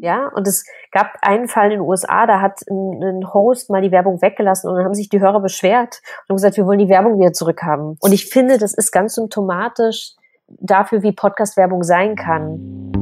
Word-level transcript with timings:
Ja, 0.00 0.28
und 0.34 0.46
es 0.46 0.64
gab 0.92 1.12
einen 1.22 1.48
Fall 1.48 1.66
in 1.66 1.78
den 1.78 1.80
USA, 1.80 2.26
da 2.26 2.40
hat 2.40 2.60
ein, 2.68 3.02
ein, 3.02 3.34
Host 3.34 3.70
mal 3.70 3.82
die 3.82 3.90
Werbung 3.90 4.20
weggelassen 4.20 4.68
und 4.68 4.76
dann 4.76 4.84
haben 4.84 4.94
sich 4.94 5.08
die 5.08 5.20
Hörer 5.20 5.40
beschwert 5.40 6.00
und 6.28 6.36
gesagt, 6.36 6.56
wir 6.56 6.66
wollen 6.66 6.78
die 6.78 6.88
Werbung 6.88 7.18
wieder 7.18 7.32
zurückhaben. 7.32 7.96
Und 8.00 8.12
ich 8.12 8.26
finde, 8.26 8.58
das 8.58 8.74
ist 8.74 8.92
ganz 8.92 9.14
symptomatisch 9.14 10.12
dafür, 10.48 11.02
wie 11.02 11.12
Podcast-Werbung 11.12 11.82
sein 11.82 12.14
kann. 12.14 12.92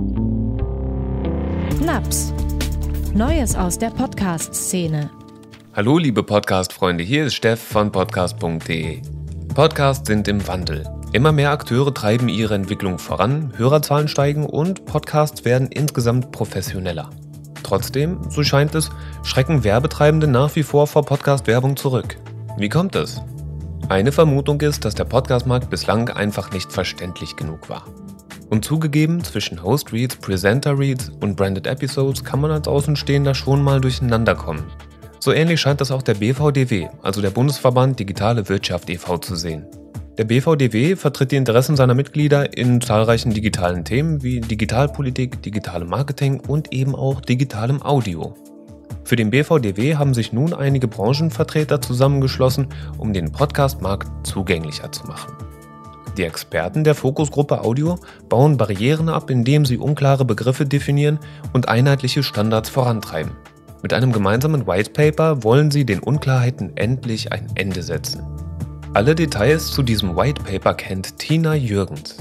Naps. 1.85 2.33
Neues 3.15 3.57
aus 3.57 3.79
der 3.79 3.91
Podcast-Szene. 3.91 5.11
Hallo, 5.75 5.99
liebe 5.99 6.23
Podcast-Freunde, 6.23 7.05
hier 7.05 7.27
ist 7.27 7.35
Steff 7.35 7.61
von 7.61 7.91
podcast.de. 7.91 9.03
Podcasts 9.55 10.07
sind 10.07 10.29
im 10.29 10.47
Wandel. 10.47 10.94
Immer 11.15 11.31
mehr 11.31 11.53
Akteure 11.53 11.95
treiben 11.95 12.29
ihre 12.29 12.57
Entwicklung 12.57 12.99
voran, 12.99 13.53
Hörerzahlen 13.57 14.09
steigen 14.09 14.45
und 14.45 14.85
Podcasts 14.85 15.45
werden 15.45 15.69
insgesamt 15.69 16.33
professioneller. 16.33 17.09
Trotzdem, 17.63 18.19
so 18.31 18.43
scheint 18.43 18.75
es, 18.75 18.91
schrecken 19.23 19.63
Werbetreibende 19.63 20.27
nach 20.27 20.57
wie 20.57 20.65
vor 20.65 20.89
vor 20.89 21.05
Podcast-Werbung 21.05 21.77
zurück. 21.77 22.17
Wie 22.59 22.69
kommt 22.69 22.97
es? 22.97 23.23
Eine 23.89 24.11
Vermutung 24.11 24.61
ist, 24.63 24.85
dass 24.85 24.97
der 24.97 25.05
Podcastmarkt 25.05 25.71
bislang 25.71 26.09
einfach 26.09 26.51
nicht 26.51 26.73
verständlich 26.73 27.37
genug 27.37 27.69
war. 27.69 27.85
Und 28.51 28.65
zugegeben, 28.65 29.23
zwischen 29.23 29.63
Host 29.63 29.93
Reads, 29.93 30.17
Presenter 30.17 30.77
Reads 30.77 31.13
und 31.21 31.37
Branded 31.37 31.69
Episodes 31.69 32.25
kann 32.25 32.41
man 32.41 32.51
als 32.51 32.67
Außenstehender 32.67 33.37
schon 33.37 33.63
mal 33.63 33.81
durcheinander 33.81 34.35
kommen. 34.35 34.65
So 35.21 35.31
ähnlich 35.31 35.61
scheint 35.61 35.81
das 35.81 35.93
auch 35.93 36.03
der 36.03 36.15
BVDW, 36.15 36.89
also 37.03 37.23
der 37.23 37.31
Bundesverband 37.31 38.01
Digitale 38.01 38.49
Wirtschaft 38.49 38.91
e.V. 38.91 39.19
zu 39.19 39.37
sehen. 39.37 39.65
Der 40.17 40.25
BVDW 40.25 40.95
vertritt 40.95 41.33
die 41.33 41.37
Interessen 41.37 41.75
seiner 41.75 41.95
Mitglieder 41.95 42.57
in 42.57 42.81
zahlreichen 42.81 43.35
digitalen 43.35 43.85
Themen 43.85 44.23
wie 44.23 44.41
Digitalpolitik, 44.41 45.43
digitalem 45.43 45.89
Marketing 45.89 46.39
und 46.39 46.73
eben 46.73 46.95
auch 46.95 47.21
digitalem 47.21 47.83
Audio. 47.83 48.33
Für 49.03 49.17
den 49.17 49.31
BVDW 49.31 49.97
haben 49.97 50.15
sich 50.15 50.33
nun 50.33 50.55
einige 50.55 50.87
Branchenvertreter 50.87 51.81
zusammengeschlossen, 51.81 52.69
um 52.97 53.13
den 53.13 53.33
Podcast-Markt 53.33 54.25
zugänglicher 54.25 54.93
zu 54.93 55.05
machen. 55.07 55.33
Die 56.17 56.23
Experten 56.23 56.85
der 56.85 56.95
Fokusgruppe 56.95 57.63
Audio 57.63 57.99
bauen 58.29 58.57
Barrieren 58.57 59.09
ab, 59.09 59.31
indem 59.31 59.67
sie 59.67 59.79
unklare 59.79 60.25
Begriffe 60.25 60.65
definieren 60.65 61.19
und 61.53 61.69
einheitliche 61.69 62.23
Standards 62.23 62.69
vorantreiben. 62.69 63.33
Mit 63.83 63.93
einem 63.93 64.13
gemeinsamen 64.13 64.69
White 64.69 64.91
Paper 64.91 65.43
wollen 65.43 65.73
sie 65.73 65.85
den 65.85 65.99
Unklarheiten 65.99 66.77
endlich 66.77 67.33
ein 67.33 67.49
Ende 67.57 67.83
setzen. 67.83 68.34
Alle 68.95 69.17
Details 69.17 69.73
zu 69.73 69.83
diesem 69.83 70.17
White 70.17 70.45
Paper 70.45 70.73
kennt 70.73 71.19
Tina 71.19 71.55
Jürgens. 71.57 72.17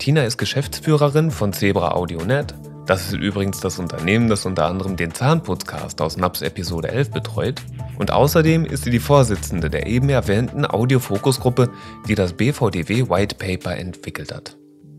Tina 0.00 0.24
ist 0.24 0.38
Geschäftsführerin 0.38 1.30
von 1.30 1.52
Zebra 1.52 1.92
AudioNet. 1.92 2.52
Das 2.84 3.06
ist 3.06 3.12
übrigens 3.12 3.60
das 3.60 3.78
Unternehmen, 3.78 4.28
das 4.28 4.44
unter 4.44 4.66
anderem 4.66 4.96
den 4.96 5.14
Zahnputzcast 5.14 6.02
aus 6.02 6.16
NAPS 6.16 6.42
Episode 6.42 6.88
11 6.88 7.12
betreut. 7.12 7.62
Und 7.96 8.10
außerdem 8.10 8.64
ist 8.64 8.82
sie 8.82 8.90
die 8.90 8.98
Vorsitzende 8.98 9.70
der 9.70 9.86
eben 9.86 10.08
erwähnten 10.08 10.66
Audiofokusgruppe, 10.66 11.70
die 12.08 12.16
das 12.16 12.32
BVDW 12.32 13.08
White 13.08 13.36
Paper 13.36 13.76
entwickelt 13.76 14.34
hat. 14.34 14.56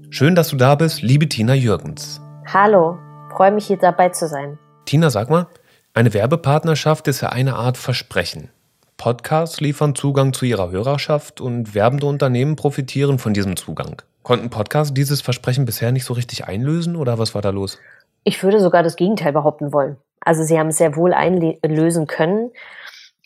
Schön, 0.09 0.34
dass 0.34 0.47
du 0.47 0.56
da 0.56 0.75
bist, 0.75 1.02
liebe 1.02 1.28
Tina 1.28 1.56
Jürgens. 1.56 2.22
Hallo, 2.53 3.00
freue 3.36 3.52
mich 3.52 3.67
hier 3.67 3.75
dabei 3.75 4.09
zu 4.09 4.30
sein. 4.30 4.58
Tina, 4.86 5.09
sag 5.09 5.30
mal, 5.30 5.47
eine 5.94 6.14
Werbepartnerschaft 6.14 7.09
ist 7.09 7.19
ja 7.19 7.30
eine 7.30 7.58
Art 7.58 7.78
Versprechen. 7.78 8.50
Podcasts 8.98 9.62
liefern 9.62 9.94
Zugang 9.94 10.34
zu 10.34 10.45
ihrer 10.45 10.72
Hörerschaft 10.72 11.40
und 11.40 11.76
werbende 11.76 12.08
Unternehmen 12.08 12.56
profitieren 12.56 13.20
von 13.20 13.34
diesem 13.34 13.56
Zugang. 13.56 14.02
Konnten 14.23 14.50
Podcasts 14.50 14.94
dieses 14.94 15.22
Versprechen 15.22 15.66
bisher 15.66 15.92
nicht 15.92 16.03
so 16.03 16.14
richtig 16.14 16.45
einlösen 16.45 16.95
oder 16.95 17.20
was 17.20 17.36
war 17.36 17.44
da 17.44 17.52
los? 17.52 17.80
Ich 18.23 18.44
würde 18.44 18.59
sogar 18.59 18.81
das 18.81 18.95
Gegenteil 18.95 19.34
behaupten 19.34 19.72
wollen. 19.72 19.98
Also 20.20 20.44
sie 20.44 20.59
haben 20.59 20.68
es 20.68 20.78
sehr 20.78 20.95
wohl 20.95 21.14
einlösen 21.14 22.08
können. 22.08 22.52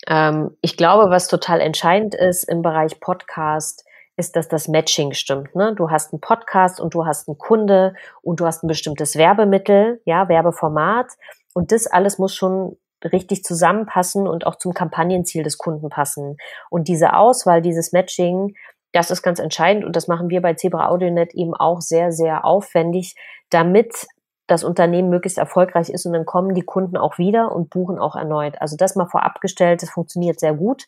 Ähm, 0.06 0.50
ich 0.60 0.76
glaube, 0.76 1.10
was 1.10 1.26
total 1.26 1.60
entscheidend 1.60 2.14
ist 2.14 2.44
im 2.44 2.62
Bereich 2.62 3.00
Podcast, 3.00 3.84
ist, 4.16 4.36
dass 4.36 4.48
das 4.48 4.68
Matching 4.68 5.12
stimmt. 5.12 5.54
Ne? 5.54 5.74
Du 5.74 5.90
hast 5.90 6.12
einen 6.12 6.20
Podcast 6.20 6.80
und 6.80 6.94
du 6.94 7.06
hast 7.06 7.28
einen 7.28 7.38
Kunde 7.38 7.94
und 8.20 8.40
du 8.40 8.46
hast 8.46 8.62
ein 8.62 8.68
bestimmtes 8.68 9.16
Werbemittel, 9.16 10.00
ja, 10.04 10.28
Werbeformat. 10.28 11.06
Und 11.54 11.72
das 11.72 11.86
alles 11.86 12.18
muss 12.18 12.34
schon 12.34 12.76
richtig 13.10 13.44
zusammenpassen 13.44 14.26
und 14.26 14.46
auch 14.46 14.56
zum 14.56 14.74
Kampagnenziel 14.74 15.42
des 15.42 15.58
Kunden 15.58 15.88
passen. 15.88 16.36
Und 16.70 16.88
diese 16.88 17.14
Auswahl, 17.14 17.62
dieses 17.62 17.92
Matching, 17.92 18.54
das 18.92 19.10
ist 19.10 19.22
ganz 19.22 19.38
entscheidend 19.38 19.84
und 19.84 19.96
das 19.96 20.08
machen 20.08 20.28
wir 20.28 20.42
bei 20.42 20.54
Zebra 20.54 20.88
AudioNet 20.88 21.34
eben 21.34 21.54
auch 21.54 21.80
sehr, 21.80 22.12
sehr 22.12 22.44
aufwendig, 22.44 23.16
damit 23.50 24.06
das 24.46 24.64
Unternehmen 24.64 25.08
möglichst 25.08 25.38
erfolgreich 25.38 25.88
ist 25.88 26.04
und 26.04 26.12
dann 26.12 26.26
kommen 26.26 26.54
die 26.54 26.64
Kunden 26.64 26.96
auch 26.96 27.16
wieder 27.16 27.52
und 27.52 27.70
buchen 27.70 27.98
auch 27.98 28.16
erneut. 28.16 28.60
Also 28.60 28.76
das 28.76 28.96
mal 28.96 29.06
vorab 29.06 29.40
gestellt, 29.40 29.82
das 29.82 29.90
funktioniert 29.90 30.40
sehr 30.40 30.54
gut, 30.54 30.86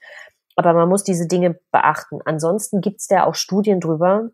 aber 0.56 0.74
man 0.74 0.88
muss 0.88 1.02
diese 1.02 1.26
Dinge 1.26 1.58
beachten. 1.72 2.20
Ansonsten 2.24 2.80
gibt 2.80 3.00
es 3.00 3.06
da 3.06 3.24
auch 3.24 3.34
Studien 3.34 3.80
drüber, 3.80 4.30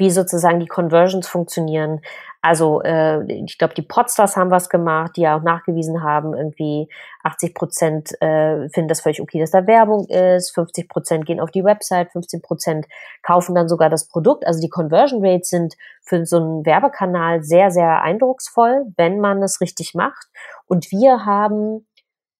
wie 0.00 0.10
sozusagen 0.10 0.58
die 0.58 0.66
Conversions 0.66 1.28
funktionieren. 1.28 2.00
Also 2.42 2.80
äh, 2.82 3.22
ich 3.30 3.58
glaube, 3.58 3.74
die 3.74 3.82
Podstars 3.82 4.36
haben 4.36 4.50
was 4.50 4.70
gemacht, 4.70 5.12
die 5.16 5.20
ja 5.20 5.36
auch 5.36 5.42
nachgewiesen 5.42 6.02
haben, 6.02 6.34
irgendwie 6.34 6.88
80 7.22 7.54
Prozent 7.54 8.22
äh, 8.22 8.68
finden 8.70 8.88
das 8.88 9.02
völlig 9.02 9.20
okay, 9.20 9.38
dass 9.38 9.50
da 9.50 9.66
Werbung 9.66 10.08
ist, 10.08 10.54
50 10.54 10.88
Prozent 10.88 11.26
gehen 11.26 11.38
auf 11.38 11.50
die 11.50 11.64
Website, 11.64 12.10
15 12.12 12.40
Prozent 12.40 12.86
kaufen 13.22 13.54
dann 13.54 13.68
sogar 13.68 13.90
das 13.90 14.08
Produkt. 14.08 14.46
Also 14.46 14.60
die 14.60 14.70
Conversion 14.70 15.24
Rates 15.24 15.50
sind 15.50 15.76
für 16.02 16.24
so 16.24 16.38
einen 16.38 16.66
Werbekanal 16.66 17.42
sehr, 17.42 17.70
sehr 17.70 18.00
eindrucksvoll, 18.02 18.86
wenn 18.96 19.20
man 19.20 19.42
es 19.42 19.60
richtig 19.60 19.94
macht. 19.94 20.28
Und 20.66 20.90
wir 20.90 21.26
haben 21.26 21.86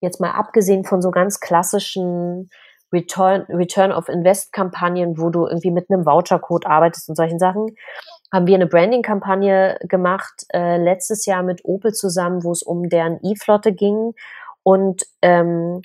jetzt 0.00 0.18
mal 0.18 0.32
abgesehen 0.32 0.84
von 0.84 1.02
so 1.02 1.10
ganz 1.10 1.40
klassischen 1.40 2.48
Return, 2.92 3.42
Return 3.48 3.92
of 3.92 4.08
Invest 4.08 4.52
Kampagnen, 4.52 5.18
wo 5.18 5.30
du 5.30 5.46
irgendwie 5.46 5.70
mit 5.70 5.90
einem 5.90 6.04
Vouchercode 6.04 6.66
arbeitest 6.66 7.08
und 7.08 7.16
solchen 7.16 7.38
Sachen, 7.38 7.74
haben 8.32 8.46
wir 8.46 8.54
eine 8.54 8.66
Branding-Kampagne 8.66 9.78
gemacht, 9.82 10.46
äh, 10.52 10.76
letztes 10.76 11.26
Jahr 11.26 11.42
mit 11.42 11.64
Opel 11.64 11.92
zusammen, 11.92 12.44
wo 12.44 12.52
es 12.52 12.62
um 12.62 12.88
deren 12.88 13.18
E-Flotte 13.22 13.72
ging 13.72 14.12
und 14.62 15.04
ähm, 15.22 15.82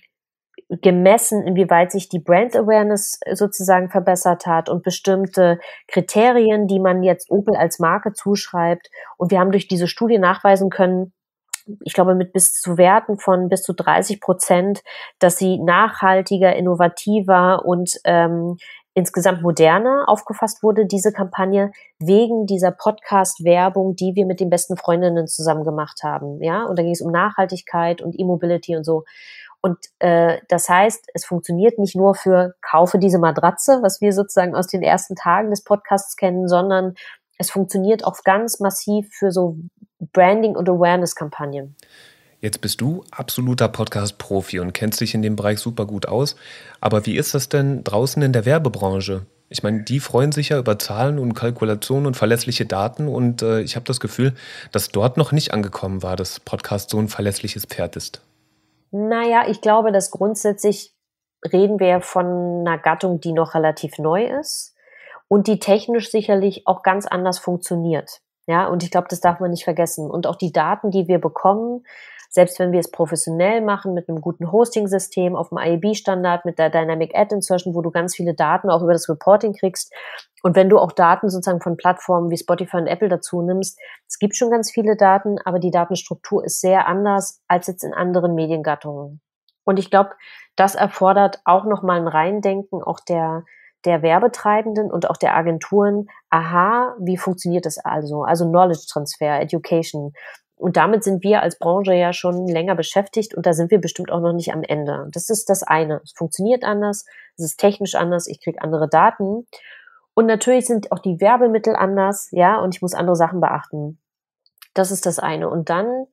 gemessen, 0.69 1.45
inwieweit 1.45 1.91
sich 1.91 2.09
die 2.09 2.19
Brand 2.19 2.55
Awareness 2.55 3.19
sozusagen 3.33 3.89
verbessert 3.89 4.47
hat 4.47 4.67
und 4.67 4.83
bestimmte 4.83 5.59
Kriterien, 5.87 6.67
die 6.67 6.79
man 6.79 7.03
jetzt 7.03 7.29
Opel 7.29 7.55
als 7.55 7.79
Marke 7.79 8.13
zuschreibt. 8.13 8.89
Und 9.17 9.31
wir 9.31 9.39
haben 9.39 9.51
durch 9.51 9.67
diese 9.67 9.87
Studie 9.87 10.17
nachweisen 10.17 10.69
können, 10.69 11.13
ich 11.83 11.93
glaube, 11.93 12.15
mit 12.15 12.33
bis 12.33 12.53
zu 12.53 12.77
Werten 12.77 13.17
von 13.17 13.49
bis 13.49 13.63
zu 13.63 13.73
30 13.73 14.21
Prozent, 14.21 14.81
dass 15.19 15.37
sie 15.37 15.57
nachhaltiger, 15.57 16.55
innovativer 16.55 17.65
und 17.65 17.91
ähm, 18.03 18.57
insgesamt 18.93 19.41
moderner 19.41 20.05
aufgefasst 20.07 20.63
wurde, 20.63 20.85
diese 20.85 21.11
Kampagne, 21.11 21.71
wegen 21.99 22.45
dieser 22.45 22.71
Podcast-Werbung, 22.71 23.95
die 23.95 24.15
wir 24.15 24.25
mit 24.25 24.39
den 24.39 24.49
besten 24.49 24.77
Freundinnen 24.77 25.27
zusammen 25.27 25.65
gemacht 25.65 26.01
haben. 26.03 26.41
Ja, 26.41 26.63
und 26.63 26.79
da 26.79 26.83
ging 26.83 26.93
es 26.93 27.01
um 27.01 27.11
Nachhaltigkeit 27.11 28.01
und 28.01 28.17
E-Mobility 28.17 28.75
und 28.75 28.85
so. 28.85 29.03
Und 29.61 29.79
äh, 29.99 30.39
das 30.47 30.69
heißt, 30.69 31.09
es 31.13 31.25
funktioniert 31.25 31.77
nicht 31.77 31.95
nur 31.95 32.15
für 32.15 32.53
kaufe 32.61 32.97
diese 32.99 33.19
Matratze, 33.19 33.79
was 33.81 33.99
wir 33.99 34.13
sozusagen 34.13 34.55
aus 34.55 34.67
den 34.67 34.81
ersten 34.81 35.15
Tagen 35.15 35.49
des 35.49 35.63
Podcasts 35.63 36.15
kennen, 36.15 36.47
sondern 36.47 36.93
es 37.37 37.51
funktioniert 37.51 38.05
auch 38.05 38.15
ganz 38.23 38.59
massiv 38.59 39.09
für 39.11 39.31
so 39.31 39.57
Branding- 40.13 40.55
und 40.55 40.69
Awareness-Kampagnen. 40.69 41.75
Jetzt 42.41 42.61
bist 42.61 42.81
du 42.81 43.03
absoluter 43.11 43.67
Podcast-Profi 43.67 44.59
und 44.59 44.73
kennst 44.73 45.01
dich 45.01 45.15
in 45.15 45.21
dem 45.21 45.35
Bereich 45.35 45.59
super 45.59 45.85
gut 45.85 46.07
aus. 46.07 46.35
Aber 46.81 47.05
wie 47.05 47.17
ist 47.17 47.33
das 47.33 47.49
denn 47.49 47.83
draußen 47.83 48.21
in 48.21 48.33
der 48.33 48.45
Werbebranche? 48.45 49.25
Ich 49.49 49.63
meine, 49.63 49.83
die 49.83 49.99
freuen 49.99 50.31
sich 50.31 50.49
ja 50.49 50.59
über 50.59 50.77
Zahlen 50.77 51.17
und 51.19 51.33
Kalkulationen 51.33 52.07
und 52.07 52.17
verlässliche 52.17 52.65
Daten 52.65 53.07
und 53.07 53.41
äh, 53.41 53.61
ich 53.61 53.75
habe 53.75 53.85
das 53.85 53.99
Gefühl, 53.99 54.33
dass 54.71 54.89
dort 54.89 55.17
noch 55.17 55.31
nicht 55.31 55.53
angekommen 55.53 56.03
war, 56.03 56.15
dass 56.15 56.39
Podcast 56.39 56.89
so 56.89 56.97
ein 56.97 57.07
verlässliches 57.07 57.65
Pferd 57.65 57.95
ist. 57.95 58.21
Naja, 58.91 59.45
ich 59.47 59.61
glaube, 59.61 59.91
dass 59.91 60.11
grundsätzlich 60.11 60.93
reden 61.51 61.79
wir 61.79 62.01
von 62.01 62.25
einer 62.65 62.77
Gattung, 62.77 63.21
die 63.21 63.33
noch 63.33 63.53
relativ 63.53 63.99
neu 63.99 64.25
ist 64.25 64.75
und 65.27 65.47
die 65.47 65.59
technisch 65.59 66.09
sicherlich 66.11 66.65
auch 66.65 66.81
ganz 66.81 67.05
anders 67.05 67.37
funktioniert. 67.37 68.21
Ja, 68.47 68.67
und 68.67 68.83
ich 68.83 68.91
glaube, 68.91 69.07
das 69.09 69.21
darf 69.21 69.39
man 69.39 69.51
nicht 69.51 69.63
vergessen. 69.63 70.09
Und 70.09 70.27
auch 70.27 70.35
die 70.35 70.51
Daten, 70.51 70.91
die 70.91 71.07
wir 71.07 71.19
bekommen, 71.19 71.83
selbst 72.29 72.59
wenn 72.59 72.73
wir 72.73 72.81
es 72.81 72.91
professionell 72.91 73.61
machen 73.61 73.93
mit 73.93 74.09
einem 74.09 74.19
guten 74.19 74.51
Hosting-System 74.51 75.35
auf 75.35 75.49
dem 75.49 75.57
IAB-Standard, 75.57 76.43
mit 76.43 76.59
der 76.59 76.69
Dynamic 76.69 77.15
Ad 77.15 77.33
Insertion, 77.33 77.73
wo 77.73 77.81
du 77.81 77.91
ganz 77.91 78.13
viele 78.13 78.33
Daten 78.33 78.69
auch 78.69 78.83
über 78.83 78.91
das 78.91 79.07
Reporting 79.07 79.53
kriegst. 79.53 79.93
Und 80.43 80.55
wenn 80.55 80.69
du 80.69 80.77
auch 80.77 80.91
Daten 80.91 81.29
sozusagen 81.29 81.61
von 81.61 81.77
Plattformen 81.77 82.29
wie 82.29 82.37
Spotify 82.37 82.77
und 82.77 82.87
Apple 82.87 83.07
dazu 83.07 83.41
nimmst, 83.41 83.79
es 84.07 84.19
gibt 84.19 84.35
schon 84.35 84.51
ganz 84.51 84.69
viele 84.69 84.97
Daten, 84.97 85.37
aber 85.45 85.59
die 85.59 85.71
Datenstruktur 85.71 86.43
ist 86.43 86.59
sehr 86.59 86.87
anders 86.87 87.41
als 87.47 87.67
jetzt 87.67 87.83
in 87.83 87.93
anderen 87.93 88.35
Mediengattungen. 88.35 89.21
Und 89.63 89.79
ich 89.79 89.89
glaube, 89.89 90.11
das 90.55 90.75
erfordert 90.75 91.39
auch 91.45 91.65
nochmal 91.65 91.99
ein 91.99 92.07
Reindenken 92.07 92.83
auch 92.83 92.99
der, 92.99 93.45
der 93.85 94.01
Werbetreibenden 94.01 94.91
und 94.91 95.09
auch 95.09 95.17
der 95.17 95.35
Agenturen, 95.35 96.07
aha, 96.29 96.95
wie 96.99 97.17
funktioniert 97.17 97.65
das 97.65 97.77
also? 97.77 98.23
Also 98.23 98.47
Knowledge 98.49 98.85
Transfer, 98.89 99.39
Education. 99.39 100.13
Und 100.57 100.77
damit 100.77 101.03
sind 101.03 101.23
wir 101.23 101.41
als 101.41 101.59
Branche 101.59 101.93
ja 101.93 102.13
schon 102.13 102.47
länger 102.47 102.75
beschäftigt 102.75 103.35
und 103.35 103.45
da 103.45 103.53
sind 103.53 103.71
wir 103.71 103.79
bestimmt 103.79 104.11
auch 104.11 104.21
noch 104.21 104.33
nicht 104.33 104.53
am 104.53 104.63
Ende. 104.63 105.07
Das 105.11 105.29
ist 105.29 105.49
das 105.49 105.63
eine. 105.63 105.99
Es 106.03 106.13
funktioniert 106.15 106.63
anders, 106.63 107.05
es 107.37 107.43
ist 107.45 107.57
technisch 107.59 107.95
anders, 107.95 108.27
ich 108.27 108.41
kriege 108.41 108.61
andere 108.61 108.87
Daten. 108.87 109.45
Und 110.13 110.27
natürlich 110.27 110.65
sind 110.65 110.93
auch 110.93 110.99
die 110.99 111.19
Werbemittel 111.19 111.75
anders, 111.75 112.29
ja, 112.31 112.59
und 112.59 112.73
ich 112.73 112.81
muss 112.81 112.93
andere 112.93 113.17
Sachen 113.17 113.41
beachten. 113.41 113.99
Das 114.73 114.91
ist 114.91 115.05
das 115.05 115.19
eine. 115.19 115.49
Und 115.49 115.69
dann, 115.69 116.05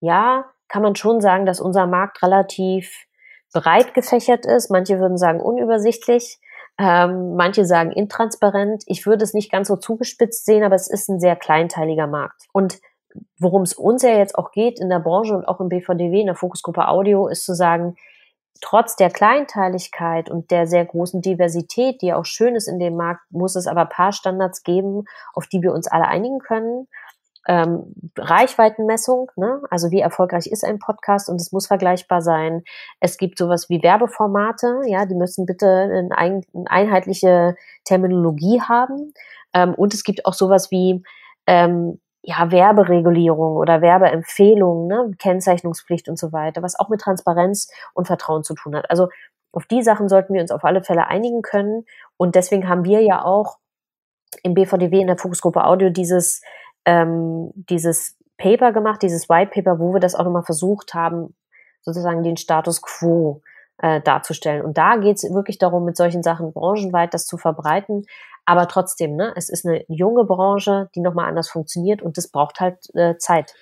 ja, 0.00 0.46
kann 0.68 0.82
man 0.82 0.96
schon 0.96 1.20
sagen, 1.20 1.44
dass 1.44 1.60
unser 1.60 1.86
Markt 1.86 2.22
relativ 2.22 3.06
breit 3.52 3.92
gefächert 3.92 4.46
ist. 4.46 4.70
Manche 4.70 4.98
würden 4.98 5.18
sagen 5.18 5.40
unübersichtlich. 5.40 6.40
Ähm, 6.82 7.36
manche 7.36 7.66
sagen 7.66 7.92
intransparent. 7.92 8.84
Ich 8.86 9.04
würde 9.04 9.22
es 9.22 9.34
nicht 9.34 9.52
ganz 9.52 9.68
so 9.68 9.76
zugespitzt 9.76 10.46
sehen, 10.46 10.64
aber 10.64 10.74
es 10.74 10.88
ist 10.88 11.10
ein 11.10 11.20
sehr 11.20 11.36
kleinteiliger 11.36 12.06
Markt. 12.06 12.46
Und 12.54 12.80
worum 13.38 13.62
es 13.62 13.74
uns 13.74 14.02
ja 14.02 14.16
jetzt 14.16 14.38
auch 14.38 14.50
geht 14.50 14.80
in 14.80 14.88
der 14.88 15.00
Branche 15.00 15.36
und 15.36 15.46
auch 15.46 15.60
im 15.60 15.68
BVDW, 15.68 16.20
in 16.20 16.26
der 16.26 16.34
Fokusgruppe 16.34 16.88
Audio, 16.88 17.28
ist 17.28 17.44
zu 17.44 17.54
sagen, 17.54 17.96
trotz 18.62 18.96
der 18.96 19.10
Kleinteiligkeit 19.10 20.30
und 20.30 20.50
der 20.50 20.66
sehr 20.66 20.86
großen 20.86 21.20
Diversität, 21.20 22.00
die 22.00 22.14
auch 22.14 22.24
schön 22.24 22.54
ist 22.54 22.66
in 22.66 22.78
dem 22.78 22.96
Markt, 22.96 23.22
muss 23.30 23.56
es 23.56 23.66
aber 23.66 23.84
paar 23.84 24.12
Standards 24.12 24.62
geben, 24.62 25.04
auf 25.34 25.48
die 25.48 25.60
wir 25.60 25.74
uns 25.74 25.86
alle 25.86 26.08
einigen 26.08 26.38
können 26.38 26.88
ähm, 27.50 27.92
Reichweitenmessung, 28.16 29.32
ne? 29.34 29.60
also 29.70 29.90
wie 29.90 29.98
erfolgreich 29.98 30.46
ist 30.46 30.64
ein 30.64 30.78
Podcast 30.78 31.28
und 31.28 31.40
es 31.40 31.50
muss 31.50 31.66
vergleichbar 31.66 32.22
sein. 32.22 32.62
Es 33.00 33.18
gibt 33.18 33.38
sowas 33.38 33.68
wie 33.68 33.82
Werbeformate, 33.82 34.82
ja, 34.86 35.04
die 35.04 35.16
müssen 35.16 35.46
bitte 35.46 35.66
eine, 35.68 36.16
ein, 36.16 36.44
einheitliche 36.66 37.56
Terminologie 37.84 38.60
haben. 38.60 39.12
Ähm, 39.52 39.74
und 39.74 39.94
es 39.94 40.04
gibt 40.04 40.26
auch 40.26 40.34
sowas 40.34 40.70
wie 40.70 41.02
ähm, 41.48 41.98
ja, 42.22 42.52
Werberegulierung 42.52 43.56
oder 43.56 43.82
Werbeempfehlungen, 43.82 44.86
ne? 44.86 45.10
Kennzeichnungspflicht 45.18 46.08
und 46.08 46.20
so 46.20 46.32
weiter, 46.32 46.62
was 46.62 46.78
auch 46.78 46.88
mit 46.88 47.00
Transparenz 47.00 47.68
und 47.94 48.06
Vertrauen 48.06 48.44
zu 48.44 48.54
tun 48.54 48.76
hat. 48.76 48.88
Also 48.90 49.08
auf 49.50 49.66
die 49.66 49.82
Sachen 49.82 50.08
sollten 50.08 50.34
wir 50.34 50.40
uns 50.40 50.52
auf 50.52 50.62
alle 50.62 50.84
Fälle 50.84 51.08
einigen 51.08 51.42
können. 51.42 51.84
Und 52.16 52.36
deswegen 52.36 52.68
haben 52.68 52.84
wir 52.84 53.02
ja 53.02 53.24
auch 53.24 53.58
im 54.44 54.54
BVDW 54.54 55.00
in 55.00 55.08
der 55.08 55.18
Fokusgruppe 55.18 55.64
Audio 55.64 55.90
dieses 55.90 56.42
ähm, 56.84 57.50
dieses 57.54 58.16
Paper 58.36 58.72
gemacht, 58.72 59.02
dieses 59.02 59.28
White 59.28 59.52
Paper, 59.54 59.78
wo 59.78 59.92
wir 59.92 60.00
das 60.00 60.14
auch 60.14 60.24
nochmal 60.24 60.44
versucht 60.44 60.94
haben, 60.94 61.34
sozusagen 61.82 62.22
den 62.22 62.36
Status 62.36 62.82
quo 62.82 63.42
äh, 63.78 64.00
darzustellen. 64.00 64.62
Und 64.62 64.78
da 64.78 64.96
geht 64.96 65.16
es 65.16 65.22
wirklich 65.32 65.58
darum, 65.58 65.84
mit 65.84 65.96
solchen 65.96 66.22
Sachen 66.22 66.52
branchenweit 66.52 67.14
das 67.14 67.26
zu 67.26 67.36
verbreiten. 67.36 68.04
Aber 68.46 68.68
trotzdem, 68.68 69.16
ne, 69.16 69.32
es 69.36 69.48
ist 69.48 69.66
eine 69.66 69.84
junge 69.88 70.24
Branche, 70.24 70.88
die 70.94 71.00
nochmal 71.00 71.28
anders 71.28 71.48
funktioniert 71.48 72.02
und 72.02 72.16
das 72.16 72.28
braucht 72.28 72.60
halt 72.60 72.78
äh, 72.94 73.16
Zeit. 73.18 73.54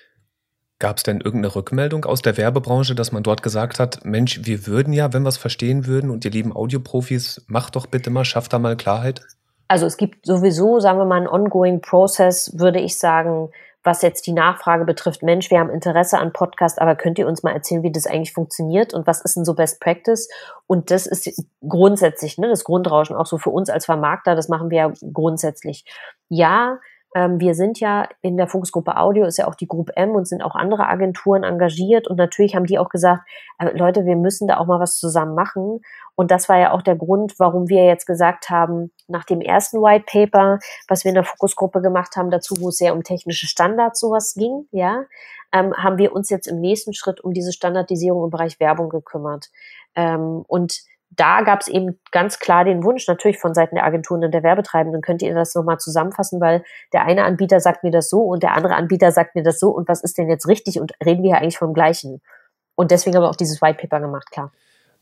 Gab 0.79 0.97
es 0.97 1.03
denn 1.03 1.19
irgendeine 1.19 1.55
Rückmeldung 1.55 2.05
aus 2.05 2.21
der 2.21 2.37
Werbebranche, 2.37 2.95
dass 2.95 3.11
man 3.11 3.21
dort 3.21 3.43
gesagt 3.43 3.79
hat, 3.79 4.05
Mensch, 4.05 4.39
wir 4.43 4.65
würden 4.65 4.93
ja, 4.93 5.11
wenn 5.11 5.23
wir 5.23 5.29
es 5.29 5.37
verstehen 5.37 5.85
würden 5.85 6.09
und 6.09 6.23
ihr 6.23 6.31
lieben 6.31 6.55
Audioprofis, 6.55 7.43
macht 7.47 7.75
doch 7.75 7.85
bitte 7.85 8.09
mal, 8.09 8.23
schafft 8.23 8.53
da 8.53 8.59
mal 8.59 8.77
Klarheit? 8.77 9.21
Also 9.69 9.85
es 9.85 9.97
gibt 9.97 10.25
sowieso, 10.25 10.79
sagen 10.79 10.97
wir 10.97 11.05
mal, 11.05 11.17
einen 11.17 11.27
ongoing 11.27 11.79
Process, 11.79 12.57
würde 12.57 12.79
ich 12.79 12.97
sagen, 12.97 13.51
was 13.83 14.01
jetzt 14.01 14.27
die 14.27 14.33
Nachfrage 14.33 14.83
betrifft, 14.83 15.23
Mensch, 15.23 15.51
wir 15.51 15.59
haben 15.59 15.69
Interesse 15.69 16.17
an 16.17 16.33
Podcast, 16.33 16.81
aber 16.81 16.95
könnt 16.95 17.17
ihr 17.17 17.27
uns 17.27 17.43
mal 17.43 17.53
erzählen, 17.53 17.83
wie 17.83 17.91
das 17.91 18.07
eigentlich 18.07 18.33
funktioniert 18.33 18.93
und 18.93 19.07
was 19.07 19.21
ist 19.21 19.37
denn 19.37 19.45
so 19.45 19.53
Best 19.53 19.79
Practice? 19.79 20.27
Und 20.67 20.91
das 20.91 21.05
ist 21.05 21.45
grundsätzlich, 21.65 22.37
ne, 22.37 22.49
das 22.49 22.65
Grundrauschen 22.65 23.15
auch 23.15 23.27
so 23.27 23.37
für 23.37 23.51
uns 23.51 23.69
als 23.69 23.85
Vermarkter, 23.85 24.35
das 24.35 24.49
machen 24.49 24.69
wir 24.69 24.77
ja 24.77 24.93
grundsätzlich. 25.13 25.85
Ja, 26.27 26.79
ähm, 27.15 27.39
wir 27.39 27.55
sind 27.55 27.79
ja 27.79 28.07
in 28.21 28.37
der 28.37 28.47
Fokusgruppe 28.47 28.97
Audio, 28.97 29.25
ist 29.25 29.37
ja 29.37 29.47
auch 29.47 29.55
die 29.55 29.67
Group 29.67 29.91
M 29.95 30.11
und 30.11 30.27
sind 30.27 30.43
auch 30.43 30.55
andere 30.55 30.87
Agenturen 30.87 31.43
engagiert. 31.43 32.07
Und 32.07 32.17
natürlich 32.17 32.55
haben 32.55 32.65
die 32.65 32.77
auch 32.77 32.89
gesagt, 32.89 33.27
äh, 33.57 33.75
Leute, 33.75 34.05
wir 34.05 34.15
müssen 34.15 34.47
da 34.47 34.57
auch 34.57 34.67
mal 34.67 34.79
was 34.79 34.97
zusammen 34.97 35.33
machen. 35.33 35.81
Und 36.15 36.31
das 36.31 36.49
war 36.49 36.59
ja 36.59 36.71
auch 36.71 36.81
der 36.81 36.95
Grund, 36.95 37.35
warum 37.39 37.67
wir 37.67 37.85
jetzt 37.85 38.05
gesagt 38.05 38.49
haben, 38.49 38.91
nach 39.07 39.25
dem 39.25 39.41
ersten 39.41 39.81
White 39.81 40.05
Paper, 40.07 40.59
was 40.87 41.03
wir 41.03 41.09
in 41.09 41.15
der 41.15 41.23
Fokusgruppe 41.23 41.81
gemacht 41.81 42.15
haben, 42.15 42.29
dazu, 42.29 42.55
wo 42.59 42.69
es 42.69 42.77
sehr 42.77 42.93
um 42.93 43.03
technische 43.03 43.47
Standards 43.47 43.99
sowas 43.99 44.35
ging, 44.35 44.67
ja, 44.71 45.05
ähm, 45.51 45.73
haben 45.75 45.97
wir 45.97 46.13
uns 46.13 46.29
jetzt 46.29 46.47
im 46.47 46.59
nächsten 46.59 46.93
Schritt 46.93 47.21
um 47.23 47.33
diese 47.33 47.53
Standardisierung 47.53 48.25
im 48.25 48.29
Bereich 48.29 48.59
Werbung 48.59 48.89
gekümmert. 48.89 49.49
Ähm, 49.95 50.43
und 50.47 50.81
da 51.11 51.41
gab 51.41 51.61
es 51.61 51.67
eben 51.67 51.99
ganz 52.11 52.39
klar 52.39 52.63
den 52.63 52.83
Wunsch, 52.83 53.07
natürlich 53.07 53.39
von 53.39 53.53
Seiten 53.53 53.75
der 53.75 53.85
Agenturen 53.85 54.23
und 54.23 54.31
der 54.31 54.43
Werbetreibenden, 54.43 55.01
könnt 55.01 55.21
ihr 55.21 55.33
das 55.33 55.55
nochmal 55.55 55.79
zusammenfassen, 55.79 56.39
weil 56.39 56.63
der 56.93 57.05
eine 57.05 57.23
Anbieter 57.23 57.59
sagt 57.59 57.83
mir 57.83 57.91
das 57.91 58.09
so 58.09 58.21
und 58.21 58.43
der 58.43 58.53
andere 58.53 58.75
Anbieter 58.75 59.11
sagt 59.11 59.35
mir 59.35 59.43
das 59.43 59.59
so 59.59 59.69
und 59.69 59.87
was 59.87 60.03
ist 60.03 60.17
denn 60.17 60.29
jetzt 60.29 60.47
richtig 60.47 60.79
und 60.79 60.93
reden 61.03 61.23
wir 61.23 61.31
ja 61.31 61.37
eigentlich 61.37 61.57
vom 61.57 61.73
Gleichen. 61.73 62.21
Und 62.75 62.91
deswegen 62.91 63.15
haben 63.15 63.23
wir 63.23 63.29
auch 63.29 63.35
dieses 63.35 63.61
White 63.61 63.79
Paper 63.81 63.99
gemacht, 63.99 64.31
klar. 64.31 64.51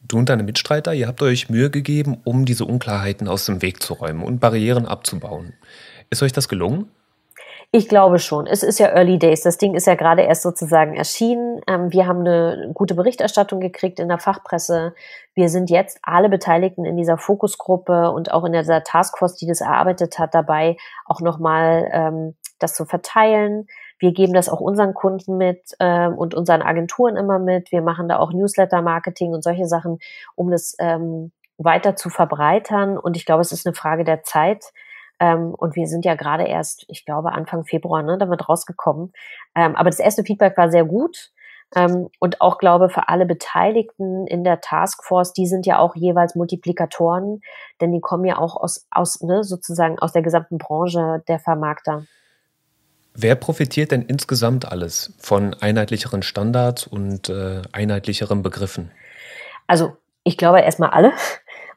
Du 0.02 0.18
und 0.18 0.30
deine 0.30 0.44
Mitstreiter, 0.44 0.94
ihr 0.94 1.08
habt 1.08 1.22
euch 1.22 1.50
Mühe 1.50 1.70
gegeben, 1.70 2.18
um 2.24 2.46
diese 2.46 2.66
Unklarheiten 2.66 3.28
aus 3.28 3.46
dem 3.46 3.62
Weg 3.62 3.82
zu 3.82 3.94
räumen 3.94 4.24
und 4.24 4.40
Barrieren 4.40 4.86
abzubauen. 4.86 5.54
Ist 6.10 6.24
euch 6.24 6.32
das 6.32 6.48
gelungen? 6.48 6.90
Ich 7.72 7.90
glaube 7.90 8.18
schon. 8.18 8.48
Es 8.48 8.64
ist 8.64 8.80
ja 8.80 8.88
Early 8.88 9.20
Days. 9.20 9.42
Das 9.42 9.58
Ding 9.58 9.76
ist 9.76 9.88
ja 9.88 9.96
gerade 9.96 10.22
erst 10.22 10.42
sozusagen 10.42 10.96
erschienen. 10.96 11.60
Ähm, 11.68 11.92
wir 11.92 12.08
haben 12.08 12.22
eine 12.22 12.72
gute 12.74 12.96
Berichterstattung 12.96 13.60
gekriegt 13.60 14.00
in 14.00 14.08
der 14.08 14.20
Fachpresse. 14.20 14.96
Wir 15.36 15.50
sind 15.50 15.70
jetzt 15.70 16.00
alle 16.02 16.30
Beteiligten 16.30 16.86
in 16.86 16.96
dieser 16.96 17.18
Fokusgruppe 17.18 18.12
und 18.12 18.32
auch 18.32 18.46
in 18.46 18.54
dieser 18.54 18.84
Taskforce, 18.84 19.36
die 19.36 19.48
das 19.48 19.60
erarbeitet 19.60 20.18
hat, 20.18 20.34
dabei 20.34 20.78
auch 21.06 21.20
nochmal 21.20 21.90
ähm, 21.92 22.36
das 22.58 22.74
zu 22.74 22.86
verteilen. 22.86 23.68
Wir 24.00 24.14
geben 24.14 24.34
das 24.34 24.48
auch 24.48 24.62
unseren 24.62 24.94
Kunden 24.94 25.36
mit 25.36 25.76
ähm, 25.82 26.18
und 26.18 26.36
unseren 26.36 26.62
Agenturen 26.62 27.18
immer 27.18 27.38
mit. 27.38 27.74
Wir 27.74 27.82
machen 27.82 28.08
da 28.08 28.20
auch 28.20 28.32
Newsletter-Marketing 28.32 29.34
und 29.34 29.44
solche 29.44 29.66
Sachen, 29.66 30.00
um 30.36 30.52
das 30.52 30.76
ähm, 30.80 31.34
weiter 31.58 31.98
zu 31.98 32.10
verbreitern. 32.10 32.98
Und 32.98 33.18
ich 33.18 33.26
glaube, 33.26 33.42
es 33.42 33.52
ist 33.52 33.68
eine 33.68 33.76
Frage 33.76 34.06
der 34.06 34.24
Zeit 34.24 34.72
ähm, 35.20 35.54
und 35.56 35.76
wir 35.76 35.88
sind 35.88 36.06
ja 36.06 36.16
gerade 36.16 36.44
erst, 36.44 36.86
ich 36.88 37.06
glaube, 37.06 37.32
Anfang 37.32 37.66
Februar 37.66 38.04
ne, 38.04 38.18
damit 38.18 38.48
rausgekommen. 38.48 39.14
Ähm, 39.56 39.76
aber 39.76 39.90
das 39.90 40.00
erste 40.00 40.24
Feedback 40.24 40.58
war 40.58 40.70
sehr 40.70 40.86
gut. 40.86 41.32
Ähm, 41.76 42.10
und 42.20 42.40
auch 42.40 42.60
glaube 42.60 42.90
für 42.90 43.10
alle 43.10 43.26
Beteiligten 43.26 44.26
in 44.28 44.44
der 44.44 44.62
Taskforce, 44.62 45.34
die 45.34 45.48
sind 45.48 45.66
ja 45.66 45.80
auch 45.80 45.96
jeweils 45.96 46.36
Multiplikatoren, 46.36 47.42
denn 47.82 47.92
die 47.92 48.00
kommen 48.00 48.24
ja 48.24 48.38
auch 48.38 48.56
aus, 48.56 48.88
aus 48.90 49.22
ne, 49.22 49.44
sozusagen 49.44 50.00
aus 50.00 50.14
der 50.14 50.22
gesamten 50.22 50.60
Branche 50.60 51.24
der 51.28 51.40
Vermarkter. 51.40 52.06
Wer 53.14 53.36
profitiert 53.36 53.92
denn 53.92 54.04
insgesamt 54.04 54.72
alles 54.72 55.14
von 55.18 55.56
einheitlicheren 55.56 56.22
Standards 56.22 56.86
und 56.86 57.30
äh, 57.30 57.64
einheitlicheren 57.74 58.44
Begriffen? 58.44 58.92
Also 59.66 59.98
ich 60.24 60.38
glaube 60.38 60.62
erstmal 60.62 60.92
alle. 60.92 61.12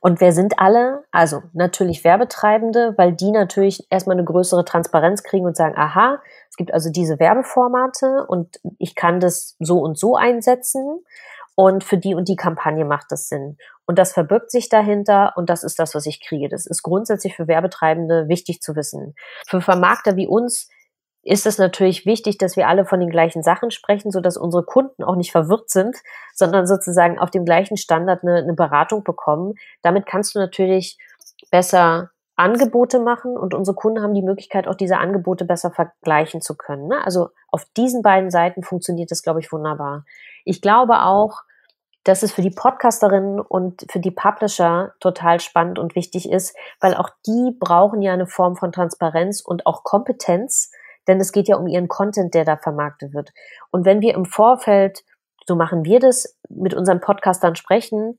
Und 0.00 0.21
wer 0.23 0.33
sind 0.33 0.59
alle? 0.59 1.04
Also 1.11 1.42
natürlich 1.52 2.04
Werbetreibende, 2.04 2.95
weil 2.97 3.12
die 3.12 3.30
natürlich 3.30 3.87
erstmal 3.90 4.16
eine 4.16 4.25
größere 4.25 4.64
Transparenz 4.64 5.23
kriegen 5.23 5.45
und 5.45 5.57
sagen, 5.57 5.76
aha, 5.76 6.21
es 6.49 6.57
gibt 6.57 6.73
also 6.73 6.90
diese 6.90 7.19
Werbeformate 7.19 8.26
und 8.26 8.61
ich 8.78 8.95
kann 8.95 9.21
das 9.21 9.57
so 9.59 9.78
und 9.80 9.99
so 9.99 10.16
einsetzen 10.16 11.04
und 11.54 11.85
für 11.85 11.99
die 11.99 12.14
und 12.14 12.28
die 12.28 12.37
Kampagne 12.37 12.87
macht 12.87 13.07
das 13.11 13.28
Sinn. 13.28 13.59
Und 13.85 13.99
das 13.99 14.14
verbirgt 14.14 14.50
sich 14.50 14.71
dahinter 14.71 15.35
und 15.37 15.50
das 15.50 15.62
ist 15.62 15.78
das, 15.78 15.95
was 15.95 16.07
ich 16.07 16.26
kriege. 16.26 16.49
Das 16.49 16.64
ist 16.64 16.83
grundsätzlich 16.83 17.37
für 17.37 17.47
Werbetreibende 17.47 18.28
wichtig 18.28 18.62
zu 18.62 18.76
wissen. 18.76 19.14
Für 19.47 19.61
Vermarkter 19.61 20.16
wie 20.16 20.26
uns 20.26 20.69
ist 21.23 21.47
es 21.47 21.59
natürlich 21.59 22.07
wichtig, 22.07 22.39
dass 22.39 22.57
wir 22.57 22.69
alle 22.69 22.87
von 22.87 23.00
den 23.00 23.11
gleichen 23.11 23.43
Sachen 23.43 23.71
sprechen, 23.71 24.11
so 24.11 24.21
dass 24.21 24.37
unsere 24.37 24.65
Kunden 24.65 25.05
auch 25.05 25.17
nicht 25.17 25.33
verwirrt 25.33 25.69
sind, 25.71 25.97
sondern 26.35 26.67
sozusagen 26.67 27.19
auf 27.19 27.31
dem 27.31 27.45
gleichen 27.45 27.77
Standard 27.77 28.23
eine, 28.23 28.37
eine 28.37 28.55
Beratung 28.55 29.05
bekommen. 29.05 29.55
Damit 29.83 30.07
kannst 30.07 30.35
du 30.35 30.39
natürlich 30.39 30.99
besser 31.50 32.11
Angebote 32.37 33.00
machen 33.00 33.37
und 33.37 33.53
unsere 33.53 33.75
Kunden 33.75 34.03
haben 34.03 34.15
die 34.15 34.23
Möglichkeit, 34.23 34.67
auch 34.67 34.75
diese 34.75 34.97
Angebote 34.97 35.45
besser 35.45 35.71
vergleichen 35.71 36.41
zu 36.41 36.57
können. 36.57 36.89
Ne? 36.89 37.05
Also 37.05 37.29
auf 37.49 37.67
diesen 37.77 38.00
beiden 38.00 38.31
Seiten 38.31 38.62
funktioniert 38.62 39.11
das, 39.11 39.23
glaube 39.23 39.41
ich, 39.41 39.53
wunderbar. 39.53 40.05
Ich 40.47 40.62
glaube 40.62 41.03
auch, 41.03 41.43
dass 42.05 42.23
es 42.23 42.33
für 42.33 42.41
die 42.41 42.50
Podcasterinnen 42.50 43.41
und 43.41 43.85
für 43.91 44.00
die 44.00 44.11
Publisher 44.11 44.95
total 45.00 45.39
spannend 45.41 45.79
und 45.79 45.95
wichtig 45.95 46.31
ist, 46.31 46.57
weil 46.81 46.95
auch 46.95 47.11
die 47.27 47.55
brauchen 47.61 48.00
ja 48.00 48.15
eine 48.15 48.27
Form 48.27 48.57
von 48.57 48.73
Transparenz 48.73 49.43
und 49.43 49.67
auch 49.67 49.85
Kompetenz, 49.85 50.71
denn 51.11 51.21
es 51.21 51.33
geht 51.33 51.49
ja 51.49 51.57
um 51.57 51.67
ihren 51.67 51.88
Content, 51.88 52.35
der 52.35 52.45
da 52.45 52.57
vermarktet 52.57 53.12
wird. 53.12 53.33
Und 53.71 53.85
wenn 53.85 54.00
wir 54.00 54.14
im 54.14 54.25
Vorfeld, 54.25 55.02
so 55.47 55.57
machen 55.57 55.85
wir 55.85 55.99
das, 55.99 56.38
mit 56.49 56.73
unseren 56.73 57.00
Podcastern 57.00 57.57
sprechen, 57.57 58.19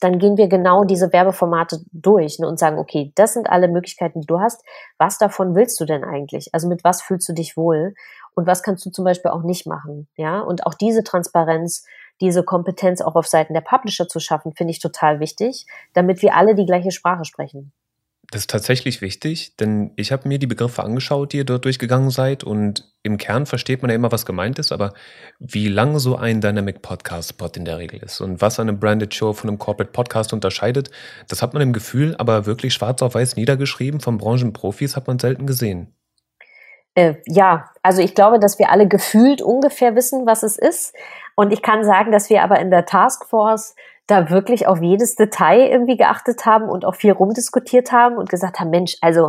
dann 0.00 0.18
gehen 0.18 0.36
wir 0.36 0.48
genau 0.48 0.84
diese 0.84 1.12
Werbeformate 1.12 1.80
durch 1.92 2.38
ne, 2.38 2.46
und 2.46 2.58
sagen, 2.58 2.78
okay, 2.78 3.12
das 3.16 3.34
sind 3.34 3.50
alle 3.50 3.68
Möglichkeiten, 3.68 4.20
die 4.20 4.26
du 4.26 4.40
hast. 4.40 4.62
Was 4.96 5.18
davon 5.18 5.54
willst 5.54 5.80
du 5.80 5.84
denn 5.84 6.04
eigentlich? 6.04 6.50
Also 6.52 6.68
mit 6.68 6.84
was 6.84 7.02
fühlst 7.02 7.28
du 7.28 7.32
dich 7.32 7.56
wohl? 7.56 7.94
Und 8.34 8.46
was 8.46 8.62
kannst 8.62 8.86
du 8.86 8.90
zum 8.90 9.04
Beispiel 9.04 9.32
auch 9.32 9.42
nicht 9.42 9.66
machen? 9.66 10.08
Ja, 10.16 10.40
und 10.40 10.66
auch 10.66 10.74
diese 10.74 11.02
Transparenz, 11.02 11.84
diese 12.20 12.44
Kompetenz 12.44 13.00
auch 13.00 13.16
auf 13.16 13.26
Seiten 13.26 13.54
der 13.54 13.60
Publisher 13.60 14.06
zu 14.08 14.20
schaffen, 14.20 14.52
finde 14.52 14.70
ich 14.72 14.80
total 14.80 15.18
wichtig, 15.18 15.66
damit 15.94 16.22
wir 16.22 16.36
alle 16.36 16.54
die 16.54 16.66
gleiche 16.66 16.92
Sprache 16.92 17.24
sprechen. 17.24 17.72
Das 18.30 18.42
ist 18.42 18.50
tatsächlich 18.50 19.00
wichtig, 19.00 19.56
denn 19.56 19.92
ich 19.96 20.12
habe 20.12 20.28
mir 20.28 20.38
die 20.38 20.46
Begriffe 20.46 20.82
angeschaut, 20.82 21.32
die 21.32 21.38
ihr 21.38 21.44
dort 21.44 21.64
durchgegangen 21.64 22.10
seid 22.10 22.44
und 22.44 22.84
im 23.02 23.16
Kern 23.16 23.46
versteht 23.46 23.80
man 23.80 23.90
ja 23.90 23.94
immer, 23.94 24.12
was 24.12 24.26
gemeint 24.26 24.58
ist, 24.58 24.70
aber 24.70 24.92
wie 25.38 25.68
lang 25.68 25.98
so 25.98 26.16
ein 26.16 26.42
Dynamic 26.42 26.82
Podcast 26.82 27.30
Spot 27.30 27.48
in 27.56 27.64
der 27.64 27.78
Regel 27.78 28.02
ist 28.02 28.20
und 28.20 28.42
was 28.42 28.60
eine 28.60 28.74
Branded 28.74 29.14
Show 29.14 29.32
von 29.32 29.48
einem 29.48 29.58
Corporate 29.58 29.92
Podcast 29.92 30.34
unterscheidet, 30.34 30.90
das 31.26 31.40
hat 31.40 31.54
man 31.54 31.62
im 31.62 31.72
Gefühl, 31.72 32.16
aber 32.18 32.44
wirklich 32.44 32.74
schwarz 32.74 33.00
auf 33.00 33.14
weiß 33.14 33.36
niedergeschrieben 33.36 34.00
von 34.00 34.18
Branchenprofis 34.18 34.94
hat 34.94 35.06
man 35.06 35.18
selten 35.18 35.46
gesehen. 35.46 35.94
Äh, 36.94 37.14
ja, 37.26 37.70
also 37.82 38.02
ich 38.02 38.14
glaube, 38.14 38.38
dass 38.38 38.58
wir 38.58 38.70
alle 38.70 38.88
gefühlt 38.88 39.40
ungefähr 39.40 39.94
wissen, 39.94 40.26
was 40.26 40.42
es 40.42 40.58
ist. 40.58 40.94
Und 41.34 41.52
ich 41.52 41.62
kann 41.62 41.84
sagen, 41.84 42.12
dass 42.12 42.28
wir 42.28 42.42
aber 42.42 42.58
in 42.58 42.70
der 42.70 42.84
Taskforce 42.84 43.74
da 44.08 44.30
wirklich 44.30 44.66
auf 44.66 44.80
jedes 44.80 45.14
Detail 45.14 45.68
irgendwie 45.68 45.96
geachtet 45.96 46.46
haben 46.46 46.68
und 46.68 46.84
auch 46.84 46.96
viel 46.96 47.12
rumdiskutiert 47.12 47.92
haben 47.92 48.16
und 48.16 48.28
gesagt 48.28 48.58
haben, 48.58 48.70
Mensch, 48.70 48.96
also 49.02 49.26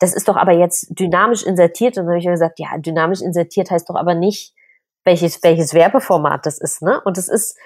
das 0.00 0.14
ist 0.14 0.28
doch 0.28 0.36
aber 0.36 0.52
jetzt 0.52 0.98
dynamisch 0.98 1.44
insertiert. 1.44 1.96
Und 1.96 2.04
dann 2.06 2.14
habe 2.14 2.18
ich 2.18 2.26
gesagt, 2.26 2.58
ja, 2.58 2.76
dynamisch 2.78 3.20
insertiert 3.20 3.70
heißt 3.70 3.88
doch 3.88 3.94
aber 3.94 4.14
nicht, 4.14 4.54
welches, 5.04 5.42
welches 5.42 5.74
Werbeformat 5.74 6.46
das 6.46 6.58
ist. 6.58 6.82
Ne? 6.82 7.00
Und 7.04 7.18
es 7.18 7.28
ist, 7.28 7.56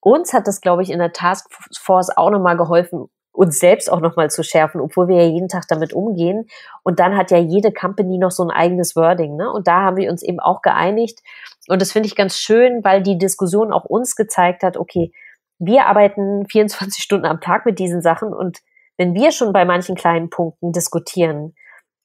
uns 0.00 0.32
hat 0.32 0.46
das, 0.46 0.60
glaube 0.60 0.82
ich, 0.82 0.90
in 0.90 1.00
der 1.00 1.12
Taskforce 1.12 2.16
auch 2.16 2.30
nochmal 2.30 2.56
geholfen, 2.56 3.08
uns 3.32 3.58
selbst 3.58 3.90
auch 3.90 4.00
nochmal 4.00 4.30
zu 4.30 4.44
schärfen, 4.44 4.80
obwohl 4.80 5.08
wir 5.08 5.16
ja 5.16 5.28
jeden 5.28 5.48
Tag 5.48 5.64
damit 5.68 5.92
umgehen. 5.92 6.46
Und 6.84 7.00
dann 7.00 7.16
hat 7.16 7.32
ja 7.32 7.38
jede 7.38 7.72
Company 7.72 8.18
noch 8.18 8.30
so 8.30 8.44
ein 8.44 8.52
eigenes 8.52 8.94
Wording. 8.94 9.34
Ne? 9.34 9.50
Und 9.50 9.66
da 9.66 9.82
haben 9.82 9.96
wir 9.96 10.08
uns 10.08 10.22
eben 10.22 10.38
auch 10.38 10.62
geeinigt. 10.62 11.18
Und 11.66 11.82
das 11.82 11.90
finde 11.90 12.06
ich 12.06 12.14
ganz 12.14 12.38
schön, 12.38 12.84
weil 12.84 13.02
die 13.02 13.18
Diskussion 13.18 13.72
auch 13.72 13.84
uns 13.84 14.14
gezeigt 14.14 14.62
hat, 14.62 14.76
okay, 14.76 15.10
wir 15.58 15.86
arbeiten 15.86 16.46
24 16.48 17.02
Stunden 17.02 17.26
am 17.26 17.40
Tag 17.40 17.66
mit 17.66 17.78
diesen 17.78 18.02
Sachen 18.02 18.32
und 18.32 18.58
wenn 18.96 19.14
wir 19.14 19.32
schon 19.32 19.52
bei 19.52 19.64
manchen 19.64 19.96
kleinen 19.96 20.30
Punkten 20.30 20.72
diskutieren, 20.72 21.54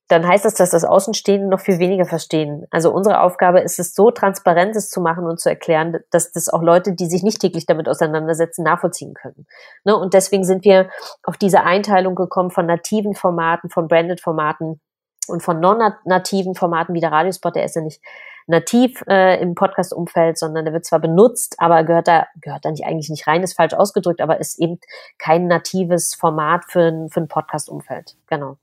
dann 0.10 0.28
heißt 0.28 0.44
das, 0.44 0.56
dass 0.56 0.72
das 0.72 0.84
Außenstehende 0.84 1.48
noch 1.48 1.60
viel 1.60 1.78
weniger 1.78 2.06
verstehen. 2.06 2.66
Also 2.72 2.92
unsere 2.92 3.22
Aufgabe 3.22 3.60
ist 3.60 3.78
es, 3.78 3.94
so 3.94 4.10
Transparentes 4.10 4.90
zu 4.90 5.02
machen 5.02 5.26
und 5.26 5.40
zu 5.40 5.50
erklären, 5.50 6.00
dass 6.10 6.32
das 6.32 6.50
auch 6.50 6.64
Leute, 6.64 6.94
die 6.94 7.06
sich 7.06 7.22
nicht 7.22 7.40
täglich 7.40 7.68
damit 7.68 7.88
auseinandersetzen, 7.88 8.64
nachvollziehen 8.64 9.14
können. 9.14 9.46
Ne? 9.86 9.96
Und 9.96 10.16
deswegen 10.16 10.44
sind 10.46 10.66
wir 10.66 10.90
auf 11.22 11.38
diese 11.38 11.62
Einteilung 11.62 12.16
gekommen 12.16 12.50
von 12.50 12.66
nativen 12.66 13.14
Formaten, 13.14 13.70
von 13.70 13.88
branded 13.88 14.20
Formaten 14.20 14.82
und 15.28 15.44
von 15.44 15.60
non-nativen 15.60 16.56
Formaten 16.56 16.96
wie 16.96 17.02
der 17.02 17.12
Radiospot, 17.12 17.56
der 17.56 17.66
ist 17.66 17.76
ja 17.76 17.84
nicht 17.84 18.02
nativ 18.50 19.04
äh, 19.08 19.42
im 19.42 19.56
Podcast-Umfeld, 19.56 20.38
sondern 20.38 20.66
der 20.66 20.74
wird 20.74 20.86
zwar 20.86 21.00
benutzt, 21.00 21.56
aber 21.60 21.84
gehört 21.84 22.08
da, 22.08 22.28
gehört 22.42 22.66
da 22.66 22.72
nicht 22.72 22.86
eigentlich 22.86 23.10
nicht 23.10 23.28
rein, 23.28 23.44
ist 23.44 23.54
falsch 23.54 23.74
ausgedrückt, 23.74 24.22
aber 24.22 24.40
ist 24.40 24.60
eben 24.60 24.80
kein 25.18 25.48
natives 25.48 26.16
Format 26.16 26.66
für 26.68 26.88
ein, 26.88 27.10
für 27.10 27.22
ein 27.22 27.28
Podcast-Umfeld. 27.28 28.18
Genau. 28.28 28.58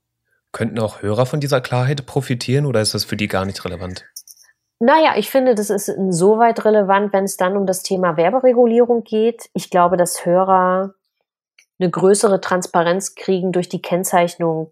Könnten 0.51 0.79
auch 0.79 1.01
Hörer 1.01 1.25
von 1.25 1.39
dieser 1.39 1.61
Klarheit 1.61 2.05
profitieren 2.05 2.65
oder 2.65 2.81
ist 2.81 2.93
das 2.93 3.05
für 3.05 3.17
die 3.17 3.27
gar 3.27 3.45
nicht 3.45 3.63
relevant? 3.63 4.05
Naja, 4.79 5.13
ich 5.15 5.31
finde, 5.31 5.55
das 5.55 5.69
ist 5.69 5.87
insoweit 5.87 6.63
relevant, 6.63 7.13
wenn 7.13 7.23
es 7.23 7.37
dann 7.37 7.57
um 7.57 7.65
das 7.65 7.81
Thema 7.81 8.15
Werberegulierung 8.17 9.03
geht. 9.03 9.49
Ich 9.53 9.69
glaube, 9.69 9.97
dass 9.97 10.25
Hörer 10.25 10.93
eine 11.79 11.89
größere 11.89 12.41
Transparenz 12.41 13.15
kriegen 13.15 13.51
durch 13.51 13.69
die 13.69 13.81
Kennzeichnung 13.81 14.71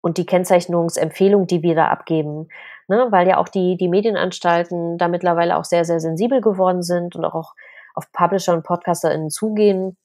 und 0.00 0.18
die 0.18 0.26
Kennzeichnungsempfehlung, 0.26 1.46
die 1.46 1.62
wir 1.62 1.74
da 1.74 1.88
abgeben 1.88 2.48
ne? 2.88 3.06
weil 3.10 3.28
ja 3.28 3.38
auch 3.38 3.48
die, 3.48 3.76
die 3.76 3.88
Medienanstalten 3.88 4.98
da 4.98 5.08
mittlerweile 5.08 5.56
auch 5.56 5.64
sehr, 5.64 5.84
sehr 5.84 6.00
sensibel 6.00 6.40
geworden 6.40 6.82
sind 6.82 7.14
und 7.16 7.24
auch 7.24 7.54
auf 7.94 8.10
Publisher 8.12 8.54
und 8.54 8.64
PodcasterInnen 8.64 9.30
zugehen. 9.30 9.96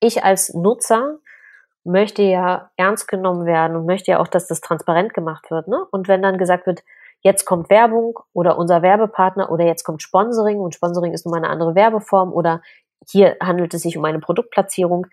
Ich 0.00 0.24
als 0.24 0.54
Nutzer 0.54 1.18
möchte 1.84 2.22
ja 2.22 2.70
ernst 2.76 3.08
genommen 3.08 3.46
werden 3.46 3.76
und 3.76 3.86
möchte 3.86 4.12
ja 4.12 4.20
auch, 4.20 4.28
dass 4.28 4.46
das 4.46 4.60
transparent 4.60 5.14
gemacht 5.14 5.50
wird. 5.50 5.68
Ne? 5.68 5.84
Und 5.90 6.08
wenn 6.08 6.22
dann 6.22 6.38
gesagt 6.38 6.66
wird, 6.66 6.82
jetzt 7.22 7.44
kommt 7.44 7.70
Werbung 7.70 8.18
oder 8.32 8.58
unser 8.58 8.82
Werbepartner 8.82 9.50
oder 9.50 9.64
jetzt 9.64 9.84
kommt 9.84 10.02
Sponsoring 10.02 10.58
und 10.58 10.74
Sponsoring 10.74 11.12
ist 11.12 11.26
nun 11.26 11.32
mal 11.32 11.38
eine 11.38 11.48
andere 11.48 11.74
Werbeform 11.74 12.32
oder 12.32 12.62
hier 13.08 13.36
handelt 13.42 13.74
es 13.74 13.82
sich 13.82 13.96
um 13.96 14.04
eine 14.04 14.20
Produktplatzierung, 14.20 15.06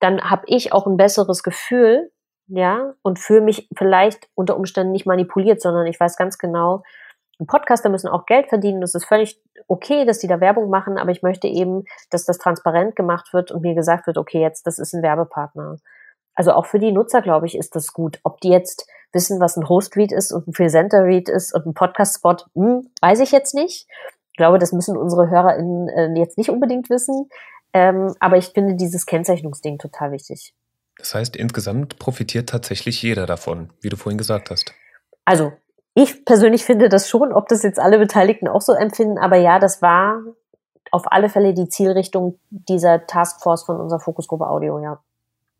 dann 0.00 0.30
habe 0.30 0.42
ich 0.46 0.72
auch 0.72 0.86
ein 0.86 0.96
besseres 0.96 1.42
Gefühl, 1.42 2.10
ja, 2.46 2.94
und 3.02 3.18
fühle 3.18 3.40
mich 3.40 3.68
vielleicht 3.76 4.28
unter 4.34 4.56
Umständen 4.56 4.92
nicht 4.92 5.06
manipuliert, 5.06 5.60
sondern 5.60 5.86
ich 5.86 5.98
weiß 5.98 6.16
ganz 6.16 6.38
genau, 6.38 6.82
Podcaster 7.46 7.88
müssen 7.88 8.08
auch 8.08 8.26
Geld 8.26 8.48
verdienen. 8.48 8.80
Das 8.80 8.94
ist 8.94 9.06
völlig 9.06 9.40
okay, 9.66 10.04
dass 10.04 10.18
die 10.18 10.28
da 10.28 10.40
Werbung 10.40 10.70
machen, 10.70 10.98
aber 10.98 11.10
ich 11.10 11.22
möchte 11.22 11.48
eben, 11.48 11.84
dass 12.10 12.24
das 12.24 12.38
transparent 12.38 12.96
gemacht 12.96 13.32
wird 13.32 13.50
und 13.50 13.62
mir 13.62 13.74
gesagt 13.74 14.06
wird, 14.06 14.18
okay, 14.18 14.40
jetzt, 14.40 14.66
das 14.66 14.78
ist 14.78 14.94
ein 14.94 15.02
Werbepartner. 15.02 15.78
Also 16.34 16.52
auch 16.52 16.66
für 16.66 16.78
die 16.78 16.92
Nutzer, 16.92 17.22
glaube 17.22 17.46
ich, 17.46 17.56
ist 17.56 17.74
das 17.76 17.92
gut. 17.92 18.20
Ob 18.24 18.40
die 18.40 18.50
jetzt 18.50 18.88
wissen, 19.12 19.40
was 19.40 19.56
ein 19.56 19.68
Host-Read 19.68 20.12
ist 20.12 20.32
und 20.32 20.48
ein 20.48 20.52
Presenter-Read 20.52 21.28
ist 21.28 21.54
und 21.54 21.66
ein 21.66 21.74
Podcast-Spot, 21.74 22.36
hm, 22.54 22.90
weiß 23.00 23.20
ich 23.20 23.32
jetzt 23.32 23.54
nicht. 23.54 23.88
Ich 24.32 24.36
glaube, 24.36 24.58
das 24.58 24.72
müssen 24.72 24.96
unsere 24.96 25.30
HörerInnen 25.30 25.88
äh, 25.88 26.18
jetzt 26.18 26.38
nicht 26.38 26.50
unbedingt 26.50 26.90
wissen. 26.90 27.28
Ähm, 27.72 28.14
aber 28.18 28.36
ich 28.36 28.48
finde 28.48 28.74
dieses 28.74 29.06
Kennzeichnungsding 29.06 29.78
total 29.78 30.10
wichtig. 30.12 30.54
Das 30.98 31.14
heißt, 31.14 31.36
insgesamt 31.36 31.98
profitiert 31.98 32.48
tatsächlich 32.48 33.02
jeder 33.02 33.26
davon, 33.26 33.72
wie 33.80 33.88
du 33.88 33.96
vorhin 33.96 34.18
gesagt 34.18 34.50
hast. 34.50 34.72
Also, 35.24 35.52
ich 35.94 36.24
persönlich 36.24 36.64
finde 36.64 36.88
das 36.88 37.08
schon, 37.08 37.32
ob 37.32 37.48
das 37.48 37.62
jetzt 37.62 37.78
alle 37.78 37.98
Beteiligten 37.98 38.48
auch 38.48 38.60
so 38.60 38.72
empfinden, 38.72 39.18
aber 39.18 39.36
ja, 39.36 39.58
das 39.58 39.80
war 39.80 40.20
auf 40.90 41.10
alle 41.10 41.28
Fälle 41.28 41.54
die 41.54 41.68
Zielrichtung 41.68 42.38
dieser 42.50 43.06
Taskforce 43.06 43.64
von 43.64 43.80
unserer 43.80 44.00
Fokusgruppe 44.00 44.46
Audio, 44.46 44.80
ja. 44.80 45.02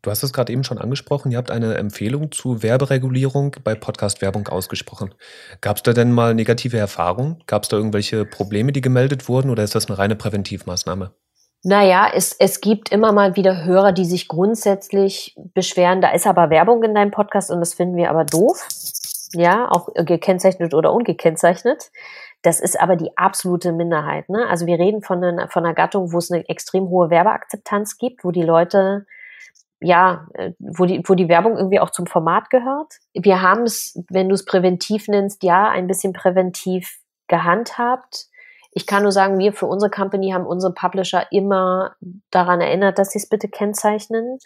Du 0.01 0.11
hast 0.11 0.21
es 0.21 0.33
gerade 0.33 0.53
eben 0.53 0.63
schon 0.63 0.77
angesprochen, 0.77 1.31
ihr 1.31 1.39
habt 1.39 1.49
eine 1.49 1.75
Empfehlung 1.75 2.31
zu 2.31 2.61
Werberegulierung 2.61 3.55
bei 3.63 3.73
Podcast-Werbung 3.73 4.47
ausgesprochen. 4.47 5.15
Gab 5.61 5.77
es 5.77 5.83
da 5.83 5.93
denn 5.93 6.11
mal 6.11 6.35
negative 6.35 6.77
Erfahrungen? 6.77 7.43
Gab 7.47 7.63
es 7.63 7.69
da 7.69 7.77
irgendwelche 7.77 8.23
Probleme, 8.23 8.71
die 8.71 8.81
gemeldet 8.81 9.27
wurden 9.27 9.49
oder 9.49 9.63
ist 9.63 9.73
das 9.73 9.87
eine 9.87 9.97
reine 9.97 10.15
Präventivmaßnahme? 10.15 11.11
Naja, 11.67 12.07
es, 12.13 12.31
es 12.33 12.61
gibt 12.61 12.91
immer 12.91 13.11
mal 13.11 13.35
wieder 13.35 13.65
Hörer, 13.65 13.91
die 13.91 14.05
sich 14.05 14.27
grundsätzlich 14.27 15.35
beschweren, 15.55 15.99
da 15.99 16.11
ist 16.11 16.27
aber 16.27 16.51
Werbung 16.51 16.83
in 16.83 16.93
deinem 16.93 17.09
Podcast 17.09 17.49
und 17.49 17.59
das 17.59 17.73
finden 17.73 17.95
wir 17.95 18.11
aber 18.11 18.23
doof. 18.23 18.67
Ja, 19.33 19.67
auch 19.71 19.89
gekennzeichnet 19.95 20.75
oder 20.75 20.93
ungekennzeichnet. 20.93 21.91
Das 22.43 22.59
ist 22.59 22.79
aber 22.79 22.95
die 22.95 23.17
absolute 23.17 23.71
Minderheit. 23.71 24.29
Ne? 24.29 24.45
Also 24.47 24.67
wir 24.67 24.77
reden 24.77 25.01
von 25.01 25.23
einer, 25.23 25.49
von 25.49 25.65
einer 25.65 25.73
Gattung, 25.73 26.13
wo 26.13 26.19
es 26.19 26.31
eine 26.31 26.47
extrem 26.47 26.87
hohe 26.89 27.09
Werbeakzeptanz 27.09 27.97
gibt, 27.97 28.23
wo 28.23 28.29
die 28.29 28.43
Leute 28.43 29.07
ja, 29.81 30.27
äh, 30.35 30.51
wo 30.59 30.85
die, 30.85 31.01
wo 31.03 31.15
die 31.15 31.29
Werbung 31.29 31.57
irgendwie 31.57 31.79
auch 31.79 31.89
zum 31.89 32.05
Format 32.05 32.51
gehört. 32.51 32.99
Wir 33.13 33.41
haben 33.41 33.63
es, 33.63 33.99
wenn 34.09 34.29
du 34.29 34.35
es 34.35 34.45
präventiv 34.45 35.07
nennst, 35.07 35.41
ja, 35.41 35.67
ein 35.67 35.87
bisschen 35.87 36.13
präventiv 36.13 36.99
gehandhabt. 37.27 38.27
Ich 38.77 38.85
kann 38.85 39.03
nur 39.03 39.13
sagen, 39.13 39.39
wir 39.39 39.53
für 39.53 39.67
unsere 39.67 39.89
Company 39.89 40.31
haben 40.31 40.45
unsere 40.45 40.73
Publisher 40.73 41.25
immer 41.31 41.95
daran 42.29 42.59
erinnert, 42.59 42.99
dass 42.99 43.11
sie 43.11 43.19
es 43.19 43.29
bitte 43.29 43.47
kennzeichnen, 43.47 44.37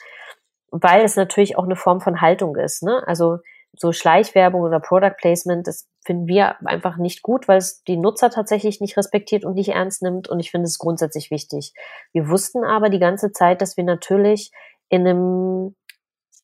weil 0.69 1.03
es 1.03 1.15
natürlich 1.15 1.57
auch 1.57 1.63
eine 1.63 1.75
Form 1.75 1.99
von 1.99 2.21
Haltung 2.21 2.55
ist. 2.55 2.83
Ne? 2.83 3.01
Also 3.07 3.39
so 3.75 3.91
Schleichwerbung 3.91 4.61
oder 4.61 4.79
Product 4.79 5.15
Placement, 5.17 5.65
das 5.65 5.87
finden 6.05 6.27
wir 6.27 6.55
einfach 6.67 6.97
nicht 6.97 7.23
gut, 7.23 7.47
weil 7.47 7.57
es 7.57 7.83
die 7.83 7.97
Nutzer 7.97 8.29
tatsächlich 8.29 8.79
nicht 8.81 8.97
respektiert 8.97 9.45
und 9.45 9.55
nicht 9.55 9.69
ernst 9.69 10.03
nimmt. 10.03 10.27
Und 10.27 10.39
ich 10.39 10.51
finde 10.51 10.65
es 10.65 10.77
grundsätzlich 10.77 11.31
wichtig. 11.31 11.73
Wir 12.13 12.29
wussten 12.29 12.63
aber 12.63 12.89
die 12.89 12.99
ganze 12.99 13.31
Zeit, 13.31 13.61
dass 13.61 13.77
wir 13.77 13.83
natürlich 13.83 14.51
in 14.89 15.07
einem, 15.07 15.75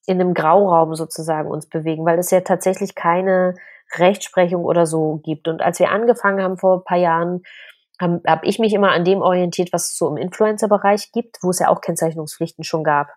in 0.07 0.19
einem 0.19 0.33
Grauraum 0.33 0.95
sozusagen 0.95 1.51
uns 1.51 1.69
bewegen, 1.69 2.03
weil 2.03 2.17
es 2.17 2.31
ja 2.31 2.41
tatsächlich 2.41 2.95
keine 2.95 3.53
Rechtsprechung 3.95 4.65
oder 4.65 4.85
so 4.87 5.19
gibt. 5.23 5.47
Und 5.47 5.61
als 5.61 5.79
wir 5.79 5.91
angefangen 5.91 6.41
haben 6.41 6.57
vor 6.57 6.77
ein 6.77 6.83
paar 6.83 6.97
Jahren, 6.97 7.43
habe 7.99 8.21
hab 8.25 8.43
ich 8.43 8.59
mich 8.59 8.73
immer 8.73 8.91
an 8.91 9.05
dem 9.05 9.21
orientiert, 9.21 9.71
was 9.71 9.91
es 9.91 9.97
so 9.97 10.07
im 10.09 10.17
Influencer-Bereich 10.17 11.11
gibt, 11.11 11.37
wo 11.41 11.49
es 11.49 11.59
ja 11.59 11.69
auch 11.69 11.81
Kennzeichnungspflichten 11.81 12.63
schon 12.63 12.83
gab. 12.83 13.07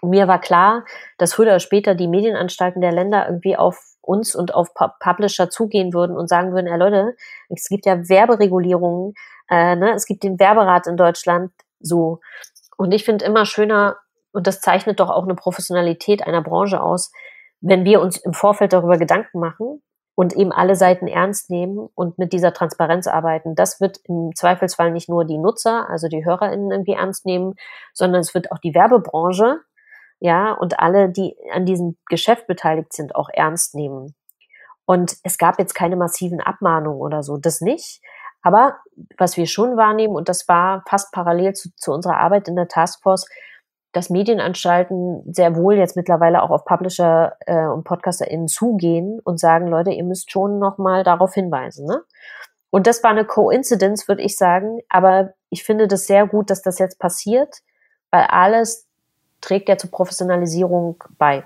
Und 0.00 0.10
mir 0.10 0.28
war 0.28 0.40
klar, 0.40 0.84
dass 1.18 1.34
früher 1.34 1.48
oder 1.48 1.60
später 1.60 1.94
die 1.94 2.08
Medienanstalten 2.08 2.80
der 2.80 2.92
Länder 2.92 3.26
irgendwie 3.26 3.56
auf 3.56 3.78
uns 4.00 4.34
und 4.34 4.54
auf 4.54 4.72
Publisher 4.74 5.50
zugehen 5.50 5.92
würden 5.92 6.16
und 6.16 6.28
sagen 6.28 6.52
würden, 6.52 6.66
ja 6.66 6.76
Leute, 6.76 7.14
es 7.48 7.68
gibt 7.68 7.86
ja 7.86 8.08
Werberegulierungen, 8.08 9.14
äh, 9.50 9.76
ne? 9.76 9.92
es 9.92 10.06
gibt 10.06 10.22
den 10.22 10.38
Werberat 10.38 10.86
in 10.86 10.96
Deutschland, 10.96 11.52
so. 11.80 12.20
Und 12.76 12.92
ich 12.92 13.04
finde 13.04 13.24
immer 13.26 13.44
schöner, 13.44 13.98
und 14.32 14.46
das 14.46 14.60
zeichnet 14.60 15.00
doch 15.00 15.10
auch 15.10 15.24
eine 15.24 15.34
Professionalität 15.34 16.26
einer 16.26 16.42
Branche 16.42 16.82
aus, 16.82 17.12
wenn 17.60 17.84
wir 17.84 18.00
uns 18.00 18.16
im 18.16 18.32
Vorfeld 18.32 18.72
darüber 18.72 18.96
Gedanken 18.96 19.38
machen, 19.38 19.82
und 20.20 20.34
eben 20.34 20.52
alle 20.52 20.76
Seiten 20.76 21.06
ernst 21.06 21.48
nehmen 21.48 21.88
und 21.94 22.18
mit 22.18 22.34
dieser 22.34 22.52
Transparenz 22.52 23.06
arbeiten. 23.06 23.54
Das 23.54 23.80
wird 23.80 24.00
im 24.04 24.32
Zweifelsfall 24.34 24.90
nicht 24.90 25.08
nur 25.08 25.24
die 25.24 25.38
Nutzer, 25.38 25.88
also 25.88 26.08
die 26.08 26.26
HörerInnen 26.26 26.70
irgendwie 26.70 26.92
ernst 26.92 27.24
nehmen, 27.24 27.54
sondern 27.94 28.20
es 28.20 28.34
wird 28.34 28.52
auch 28.52 28.58
die 28.58 28.74
Werbebranche, 28.74 29.60
ja, 30.18 30.52
und 30.52 30.78
alle, 30.78 31.08
die 31.08 31.34
an 31.54 31.64
diesem 31.64 31.96
Geschäft 32.10 32.46
beteiligt 32.46 32.92
sind, 32.92 33.14
auch 33.16 33.30
ernst 33.32 33.74
nehmen. 33.74 34.14
Und 34.84 35.16
es 35.22 35.38
gab 35.38 35.58
jetzt 35.58 35.72
keine 35.74 35.96
massiven 35.96 36.42
Abmahnungen 36.42 37.00
oder 37.00 37.22
so, 37.22 37.38
das 37.38 37.62
nicht. 37.62 38.02
Aber 38.42 38.76
was 39.16 39.38
wir 39.38 39.46
schon 39.46 39.78
wahrnehmen, 39.78 40.14
und 40.14 40.28
das 40.28 40.46
war 40.48 40.82
fast 40.86 41.12
parallel 41.12 41.54
zu, 41.54 41.70
zu 41.76 41.92
unserer 41.92 42.18
Arbeit 42.18 42.46
in 42.46 42.56
der 42.56 42.68
Taskforce, 42.68 43.24
dass 43.92 44.10
Medienanstalten 44.10 45.22
sehr 45.32 45.56
wohl 45.56 45.76
jetzt 45.76 45.96
mittlerweile 45.96 46.42
auch 46.42 46.50
auf 46.50 46.64
Publisher 46.64 47.36
äh, 47.46 47.66
und 47.66 47.84
PodcasterInnen 47.84 48.48
zugehen 48.48 49.20
und 49.24 49.40
sagen, 49.40 49.66
Leute, 49.66 49.90
ihr 49.90 50.04
müsst 50.04 50.30
schon 50.30 50.58
nochmal 50.58 51.02
darauf 51.02 51.34
hinweisen. 51.34 51.86
Ne? 51.86 52.02
Und 52.70 52.86
das 52.86 53.02
war 53.02 53.10
eine 53.10 53.24
Coincidence, 53.24 54.06
würde 54.06 54.22
ich 54.22 54.36
sagen. 54.36 54.80
Aber 54.88 55.34
ich 55.50 55.64
finde 55.64 55.88
das 55.88 56.06
sehr 56.06 56.26
gut, 56.26 56.50
dass 56.50 56.62
das 56.62 56.78
jetzt 56.78 56.98
passiert, 56.98 57.58
weil 58.10 58.24
alles 58.24 58.86
trägt 59.40 59.68
ja 59.68 59.76
zur 59.76 59.90
Professionalisierung 59.90 61.02
bei. 61.18 61.44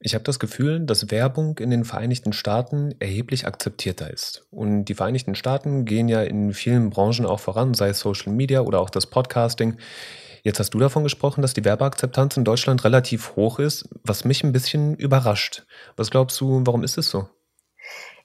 Ich 0.00 0.14
habe 0.14 0.24
das 0.24 0.38
Gefühl, 0.38 0.80
dass 0.80 1.10
Werbung 1.10 1.58
in 1.58 1.70
den 1.70 1.84
Vereinigten 1.84 2.32
Staaten 2.32 2.94
erheblich 3.00 3.46
akzeptierter 3.46 4.10
ist. 4.10 4.46
Und 4.50 4.86
die 4.86 4.94
Vereinigten 4.94 5.34
Staaten 5.34 5.86
gehen 5.86 6.08
ja 6.08 6.22
in 6.22 6.52
vielen 6.52 6.90
Branchen 6.90 7.24
auch 7.24 7.40
voran, 7.40 7.74
sei 7.74 7.88
es 7.88 8.00
Social 8.00 8.32
Media 8.32 8.60
oder 8.60 8.80
auch 8.80 8.90
das 8.90 9.06
Podcasting. 9.06 9.78
Jetzt 10.46 10.60
hast 10.60 10.74
du 10.74 10.78
davon 10.78 11.04
gesprochen, 11.04 11.40
dass 11.40 11.54
die 11.54 11.64
Werbeakzeptanz 11.64 12.36
in 12.36 12.44
Deutschland 12.44 12.84
relativ 12.84 13.34
hoch 13.34 13.58
ist, 13.58 13.88
was 14.04 14.26
mich 14.26 14.44
ein 14.44 14.52
bisschen 14.52 14.94
überrascht. 14.94 15.64
Was 15.96 16.10
glaubst 16.10 16.38
du, 16.38 16.60
warum 16.66 16.84
ist 16.84 16.98
es 16.98 17.08
so? 17.08 17.26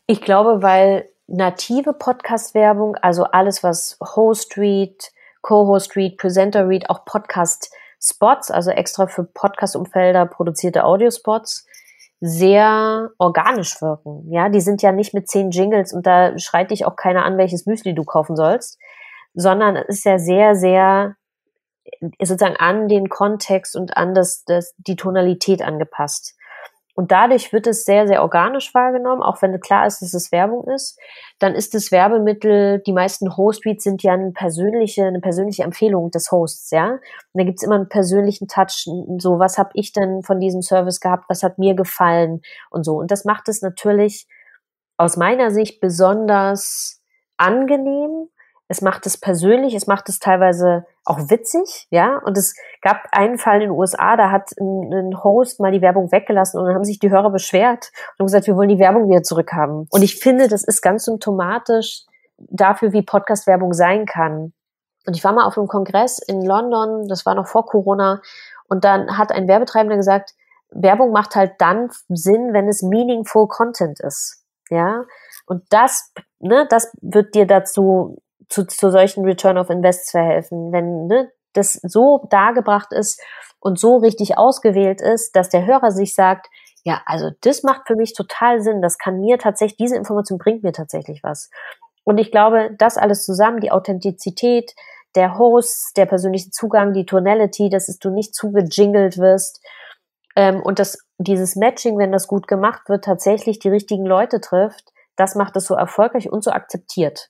Ich 0.06 0.20
glaube, 0.20 0.62
weil 0.62 1.08
native 1.28 1.94
Podcast-Werbung, 1.94 2.98
also 2.98 3.24
alles, 3.24 3.64
was 3.64 3.98
Host 4.02 4.58
Read, 4.58 5.14
Co-Host 5.42 5.96
Read, 5.96 6.18
Presenter 6.18 6.68
Read, 6.68 6.90
auch 6.90 7.06
Podcast-Spots, 7.06 8.52
also 8.52 8.72
extra 8.72 9.08
für 9.08 9.24
Podcast-Umfelder 9.24 10.26
produzierte 10.26 10.84
Audiospots, 10.84 11.66
sehr 12.20 13.12
organisch 13.18 13.82
wirken. 13.82 14.30
Ja, 14.30 14.50
die 14.50 14.60
sind 14.60 14.82
ja 14.82 14.92
nicht 14.92 15.14
mit 15.14 15.30
zehn 15.30 15.52
Jingles 15.52 15.94
und 15.94 16.06
da 16.06 16.38
schreit 16.38 16.72
dich 16.72 16.86
auch 16.86 16.98
keiner 16.98 17.24
an, 17.24 17.38
welches 17.38 17.66
Müsli 17.66 17.96
du 17.96 18.04
kaufen 18.04 18.36
sollst, 18.36 18.78
sondern 19.34 19.78
es 19.78 20.00
ist 20.00 20.04
ja 20.04 20.20
sehr, 20.20 20.56
sehr 20.56 21.16
sozusagen 22.22 22.58
an 22.58 22.88
den 22.88 23.10
Kontext 23.10 23.76
und 23.76 23.98
an 23.98 24.14
das, 24.14 24.44
das, 24.46 24.74
die 24.78 24.96
Tonalität 24.96 25.62
angepasst. 25.62 26.36
Und 27.00 27.14
dadurch 27.14 27.54
wird 27.54 27.66
es 27.66 27.86
sehr, 27.86 28.10
sehr 28.10 28.22
organisch 28.22 28.74
wahrgenommen, 28.74 29.22
auch 29.22 29.42
wenn 29.42 29.58
klar 29.62 29.88
ist, 29.88 30.02
dass 30.02 30.14
es 30.14 30.34
Werbung 30.34 30.68
ist. 30.68 31.00
Dann 31.40 31.56
ist 31.56 31.74
das 31.74 31.94
Werbemittel, 31.94 32.80
die 32.86 32.92
meisten 32.92 33.38
Host-Tweets 33.38 33.86
sind 33.86 34.04
ja 34.04 34.12
eine 34.12 34.32
persönliche, 34.32 35.06
eine 35.06 35.22
persönliche 35.22 35.64
Empfehlung 35.64 36.12
des 36.12 36.30
Hosts, 36.30 36.72
ja. 36.72 36.90
Und 36.90 37.00
da 37.36 37.46
gibt's 37.46 37.64
immer 37.64 37.76
einen 37.76 37.88
persönlichen 37.88 38.50
Touch, 38.50 38.86
so 39.18 39.40
was 39.40 39.58
habe 39.58 39.70
ich 39.76 39.94
denn 39.94 40.24
von 40.24 40.42
diesem 40.42 40.62
Service 40.62 41.00
gehabt, 41.00 41.24
was 41.30 41.42
hat 41.42 41.58
mir 41.58 41.74
gefallen 41.74 42.42
und 42.70 42.84
so. 42.84 42.98
Und 42.98 43.12
das 43.12 43.24
macht 43.24 43.48
es 43.48 43.62
natürlich 43.62 44.28
aus 44.98 45.16
meiner 45.16 45.52
Sicht 45.52 45.80
besonders 45.80 47.02
angenehm, 47.38 48.28
es 48.72 48.82
macht 48.82 49.08
es 49.08 49.18
persönlich, 49.18 49.74
es 49.74 49.88
macht 49.88 50.10
es 50.10 50.20
teilweise 50.20 50.86
auch 51.04 51.18
witzig, 51.30 51.88
ja. 51.90 52.20
Und 52.24 52.38
es 52.38 52.56
gab 52.82 53.08
einen 53.12 53.40
Fall 53.40 53.56
in 53.56 53.70
den 53.70 53.72
USA, 53.72 54.16
da 54.16 54.30
hat 54.30 54.52
ein, 54.60 54.94
ein, 54.94 55.24
Host 55.24 55.60
mal 55.60 55.72
die 55.72 55.82
Werbung 55.82 56.12
weggelassen 56.12 56.60
und 56.60 56.68
dann 56.68 56.76
haben 56.76 56.84
sich 56.84 57.00
die 57.00 57.10
Hörer 57.10 57.32
beschwert 57.32 57.92
und 58.20 58.28
gesagt, 58.28 58.46
wir 58.46 58.56
wollen 58.56 58.70
die 58.70 58.78
Werbung 58.78 59.10
wieder 59.10 59.24
zurückhaben. 59.24 59.88
Und 59.90 60.04
ich 60.04 60.20
finde, 60.20 60.48
das 60.48 60.64
ist 60.64 60.82
ganz 60.84 61.06
symptomatisch 61.06 62.04
dafür, 62.38 62.94
wie 62.94 63.02
Podcast-Werbung 63.02 63.74
sein 63.74 64.06
kann. 64.06 64.54
Und 65.08 65.16
ich 65.16 65.24
war 65.24 65.34
mal 65.34 65.48
auf 65.48 65.58
einem 65.58 65.68
Kongress 65.68 66.20
in 66.20 66.46
London, 66.46 67.08
das 67.08 67.26
war 67.26 67.34
noch 67.34 67.48
vor 67.48 67.66
Corona, 67.66 68.22
und 68.68 68.84
dann 68.84 69.18
hat 69.18 69.32
ein 69.32 69.48
Werbetreibender 69.48 69.98
gesagt, 69.98 70.36
Werbung 70.70 71.12
macht 71.12 71.36
halt 71.36 71.54
dann 71.58 71.90
Sinn, 72.10 72.54
wenn 72.54 72.68
es 72.68 72.84
meaningful 72.84 73.48
Content 73.48 74.00
ist. 74.00 74.44
Ja. 74.70 75.06
Und 75.48 75.64
das, 75.72 76.14
ne, 76.38 76.68
das 76.70 76.96
wird 77.02 77.34
dir 77.34 77.48
dazu 77.48 78.22
zu, 78.50 78.66
zu 78.66 78.92
solchen 78.92 79.24
Return 79.26 79.58
of 79.58 79.70
Invests 79.70 80.12
verhelfen, 80.12 80.72
wenn 80.72 81.08
ne, 81.08 81.32
das 81.54 81.74
so 81.84 82.26
dargebracht 82.30 82.92
ist 82.92 83.22
und 83.60 83.80
so 83.80 83.98
richtig 83.98 84.38
ausgewählt 84.38 85.02
ist, 85.02 85.36
dass 85.36 85.50
der 85.50 85.66
Hörer 85.66 85.92
sich 85.92 86.16
sagt, 86.16 86.48
ja, 86.84 87.02
also 87.06 87.30
das 87.42 87.64
macht 87.64 87.88
für 87.88 87.96
mich 87.96 88.14
total 88.14 88.62
Sinn, 88.62 88.82
das 88.82 88.98
kann 88.98 89.20
mir 89.20 89.38
tatsächlich, 89.38 89.78
diese 89.78 89.98
Information 89.98 90.38
bringt 90.38 90.64
mir 90.64 90.72
tatsächlich 90.72 91.22
was. 91.24 91.50
Und 92.04 92.18
ich 92.18 92.32
glaube, 92.32 92.72
das 92.78 92.98
alles 92.98 93.24
zusammen, 93.24 93.60
die 93.60 93.72
Authentizität, 93.72 94.74
der 95.16 95.38
Host, 95.38 95.98
der 95.98 96.06
persönliche 96.06 96.52
Zugang, 96.52 96.94
die 96.94 97.06
Tonality, 97.06 97.70
dass 97.70 97.86
du 98.00 98.10
nicht 98.10 98.34
zugejingelt 98.34 99.18
wirst 99.18 99.64
ähm, 100.36 100.62
und 100.62 100.80
dass 100.80 101.00
dieses 101.18 101.56
Matching, 101.56 101.98
wenn 101.98 102.12
das 102.12 102.28
gut 102.28 102.48
gemacht 102.48 102.88
wird, 102.88 103.04
tatsächlich 103.04 103.60
die 103.60 103.70
richtigen 103.70 104.06
Leute 104.06 104.40
trifft, 104.40 104.92
das 105.16 105.36
macht 105.36 105.56
es 105.58 105.66
so 105.66 105.76
erfolgreich 105.76 106.32
und 106.32 106.44
so 106.44 106.52
akzeptiert. 106.52 107.30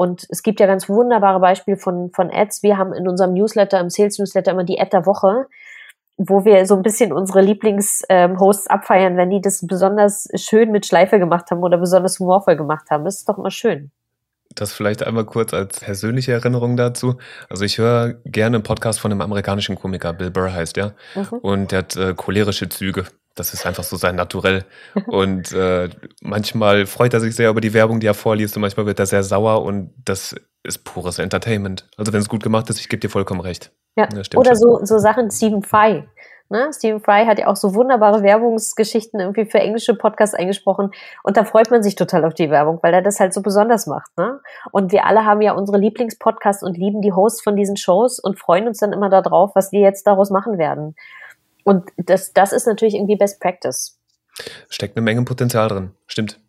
Und 0.00 0.24
es 0.30 0.42
gibt 0.42 0.60
ja 0.60 0.66
ganz 0.66 0.88
wunderbare 0.88 1.40
Beispiele 1.40 1.76
von, 1.76 2.10
von 2.10 2.30
Ads. 2.30 2.62
Wir 2.62 2.78
haben 2.78 2.94
in 2.94 3.06
unserem 3.06 3.34
Newsletter, 3.34 3.78
im 3.78 3.90
Sales 3.90 4.18
Newsletter 4.18 4.52
immer 4.52 4.64
die 4.64 4.80
Ad 4.80 4.92
der 4.94 5.04
Woche, 5.04 5.44
wo 6.16 6.46
wir 6.46 6.64
so 6.64 6.74
ein 6.74 6.80
bisschen 6.80 7.12
unsere 7.12 7.42
Lieblingshosts 7.42 8.00
ähm, 8.08 8.36
abfeiern, 8.68 9.18
wenn 9.18 9.28
die 9.28 9.42
das 9.42 9.66
besonders 9.66 10.26
schön 10.36 10.72
mit 10.72 10.86
Schleife 10.86 11.18
gemacht 11.18 11.50
haben 11.50 11.62
oder 11.62 11.76
besonders 11.76 12.18
humorvoll 12.18 12.56
gemacht 12.56 12.86
haben. 12.88 13.04
Das 13.04 13.18
ist 13.18 13.28
doch 13.28 13.36
immer 13.36 13.50
schön. 13.50 13.90
Das 14.54 14.72
vielleicht 14.72 15.06
einmal 15.06 15.26
kurz 15.26 15.52
als 15.52 15.80
persönliche 15.80 16.32
Erinnerung 16.32 16.78
dazu. 16.78 17.16
Also 17.50 17.66
ich 17.66 17.76
höre 17.76 18.14
gerne 18.24 18.56
einen 18.56 18.62
Podcast 18.62 19.00
von 19.00 19.12
einem 19.12 19.20
amerikanischen 19.20 19.76
Komiker, 19.76 20.14
Bill 20.14 20.30
Burr 20.30 20.54
heißt 20.54 20.76
der. 20.76 20.94
Mhm. 21.14 21.38
Und 21.42 21.72
der 21.72 21.80
hat 21.80 21.96
äh, 21.96 22.14
cholerische 22.14 22.70
Züge. 22.70 23.04
Das 23.34 23.54
ist 23.54 23.66
einfach 23.66 23.84
so 23.84 23.96
sein 23.96 24.16
Naturell. 24.16 24.64
Und 25.06 25.52
äh, 25.52 25.88
manchmal 26.20 26.86
freut 26.86 27.14
er 27.14 27.20
sich 27.20 27.34
sehr 27.34 27.50
über 27.50 27.60
die 27.60 27.74
Werbung, 27.74 28.00
die 28.00 28.06
er 28.06 28.14
vorliest, 28.14 28.56
und 28.56 28.62
manchmal 28.62 28.86
wird 28.86 28.98
er 28.98 29.06
sehr 29.06 29.22
sauer 29.22 29.62
und 29.62 29.92
das 30.04 30.34
ist 30.62 30.84
pures 30.84 31.18
Entertainment. 31.18 31.88
Also 31.96 32.12
wenn 32.12 32.20
es 32.20 32.28
gut 32.28 32.42
gemacht 32.42 32.68
ist, 32.70 32.80
ich 32.80 32.88
gebe 32.88 33.00
dir 33.00 33.08
vollkommen 33.08 33.40
recht. 33.40 33.72
Ja. 33.96 34.08
Oder 34.36 34.56
so, 34.56 34.84
so 34.84 34.98
Sachen 34.98 35.30
Stephen 35.30 35.62
Fry. 35.62 36.04
Ne? 36.52 36.68
Stephen 36.72 37.00
Fry 37.00 37.26
hat 37.26 37.38
ja 37.38 37.46
auch 37.46 37.54
so 37.54 37.74
wunderbare 37.74 38.24
Werbungsgeschichten 38.24 39.20
irgendwie 39.20 39.44
für 39.44 39.60
englische 39.60 39.94
Podcasts 39.94 40.34
eingesprochen 40.34 40.90
und 41.22 41.36
da 41.36 41.44
freut 41.44 41.70
man 41.70 41.84
sich 41.84 41.94
total 41.94 42.24
auf 42.24 42.34
die 42.34 42.50
Werbung, 42.50 42.80
weil 42.82 42.92
er 42.92 43.02
das 43.02 43.20
halt 43.20 43.32
so 43.32 43.40
besonders 43.40 43.86
macht. 43.86 44.10
Ne? 44.18 44.40
Und 44.72 44.90
wir 44.90 45.06
alle 45.06 45.24
haben 45.24 45.42
ja 45.42 45.52
unsere 45.52 45.78
Lieblingspodcasts 45.78 46.64
und 46.64 46.76
lieben 46.76 47.02
die 47.02 47.12
Hosts 47.12 47.42
von 47.42 47.54
diesen 47.54 47.76
Shows 47.76 48.18
und 48.18 48.40
freuen 48.40 48.66
uns 48.66 48.78
dann 48.78 48.92
immer 48.92 49.08
darauf, 49.08 49.52
was 49.54 49.70
wir 49.70 49.80
jetzt 49.80 50.08
daraus 50.08 50.30
machen 50.30 50.58
werden. 50.58 50.96
Und 51.64 51.90
das, 51.96 52.32
das 52.32 52.52
ist 52.52 52.66
natürlich 52.66 52.94
irgendwie 52.94 53.16
Best 53.16 53.40
Practice. 53.40 53.98
Steckt 54.68 54.96
eine 54.96 55.04
Menge 55.04 55.22
Potenzial 55.24 55.68
drin, 55.68 55.90
stimmt. 56.06 56.40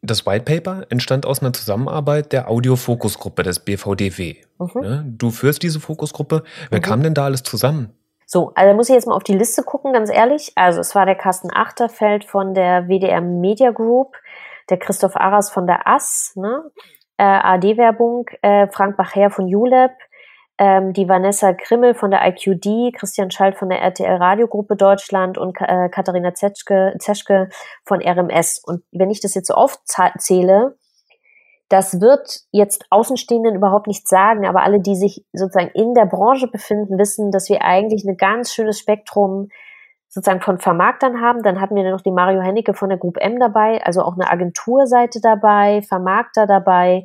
Das 0.00 0.26
White 0.26 0.44
Paper 0.44 0.86
entstand 0.90 1.26
aus 1.26 1.40
einer 1.42 1.52
Zusammenarbeit 1.52 2.32
der 2.32 2.48
Audiofokusgruppe 2.48 3.42
des 3.42 3.60
BVDW. 3.60 4.36
Mhm. 4.58 5.16
Du 5.18 5.30
führst 5.30 5.62
diese 5.62 5.80
Fokusgruppe. 5.80 6.44
Wer 6.70 6.78
mhm. 6.78 6.82
kam 6.82 7.02
denn 7.02 7.14
da 7.14 7.24
alles 7.24 7.42
zusammen? 7.42 7.92
So, 8.24 8.52
also 8.54 8.74
muss 8.74 8.88
ich 8.88 8.94
jetzt 8.94 9.06
mal 9.06 9.14
auf 9.14 9.24
die 9.24 9.36
Liste 9.36 9.62
gucken, 9.62 9.92
ganz 9.92 10.10
ehrlich. 10.10 10.52
Also 10.54 10.80
es 10.80 10.94
war 10.94 11.06
der 11.06 11.16
Carsten 11.16 11.50
Achterfeld 11.52 12.24
von 12.24 12.54
der 12.54 12.86
WDR 12.86 13.22
Media 13.22 13.70
Group, 13.70 14.14
der 14.70 14.78
Christoph 14.78 15.16
Aras 15.16 15.50
von 15.50 15.66
der 15.66 15.88
AS, 15.88 16.32
ne? 16.36 16.70
äh, 17.18 17.24
AD-Werbung, 17.24 18.26
äh, 18.42 18.68
Frank 18.68 18.96
Bacher 18.96 19.30
von 19.30 19.52
ULab, 19.52 19.92
ähm, 20.58 20.92
die 20.92 21.08
Vanessa 21.08 21.52
Krimmel 21.52 21.94
von 21.94 22.10
der 22.10 22.26
IQD, 22.26 22.92
Christian 22.96 23.30
Schalt 23.30 23.56
von 23.56 23.68
der 23.68 23.80
RTL 23.80 24.16
Radiogruppe 24.16 24.76
Deutschland 24.76 25.38
und 25.38 25.56
äh, 25.60 25.88
Katharina 25.88 26.34
Zeschke, 26.34 26.94
Zeschke 26.98 27.48
von 27.84 28.02
RMS. 28.02 28.60
Und 28.64 28.82
wenn 28.90 29.10
ich 29.10 29.20
das 29.20 29.34
jetzt 29.34 29.48
so 29.48 29.54
aufzähle, 29.54 30.76
das 31.68 32.00
wird 32.00 32.40
jetzt 32.50 32.86
Außenstehenden 32.90 33.54
überhaupt 33.54 33.86
nichts 33.86 34.08
sagen, 34.08 34.46
aber 34.46 34.62
alle, 34.62 34.80
die 34.80 34.96
sich 34.96 35.24
sozusagen 35.32 35.70
in 35.74 35.94
der 35.94 36.06
Branche 36.06 36.48
befinden, 36.48 36.98
wissen, 36.98 37.30
dass 37.30 37.48
wir 37.48 37.62
eigentlich 37.62 38.04
ein 38.04 38.16
ganz 38.16 38.52
schönes 38.52 38.78
Spektrum 38.78 39.48
sozusagen 40.08 40.40
von 40.40 40.58
Vermarktern 40.58 41.20
haben. 41.20 41.42
Dann 41.42 41.60
hatten 41.60 41.76
wir 41.76 41.88
noch 41.90 42.00
die 42.00 42.10
Mario 42.10 42.40
Hennecke 42.40 42.72
von 42.72 42.88
der 42.88 42.98
Group 42.98 43.18
M 43.18 43.38
dabei, 43.38 43.82
also 43.84 44.02
auch 44.02 44.14
eine 44.14 44.30
Agenturseite 44.30 45.20
dabei, 45.20 45.82
Vermarkter 45.82 46.46
dabei. 46.46 47.04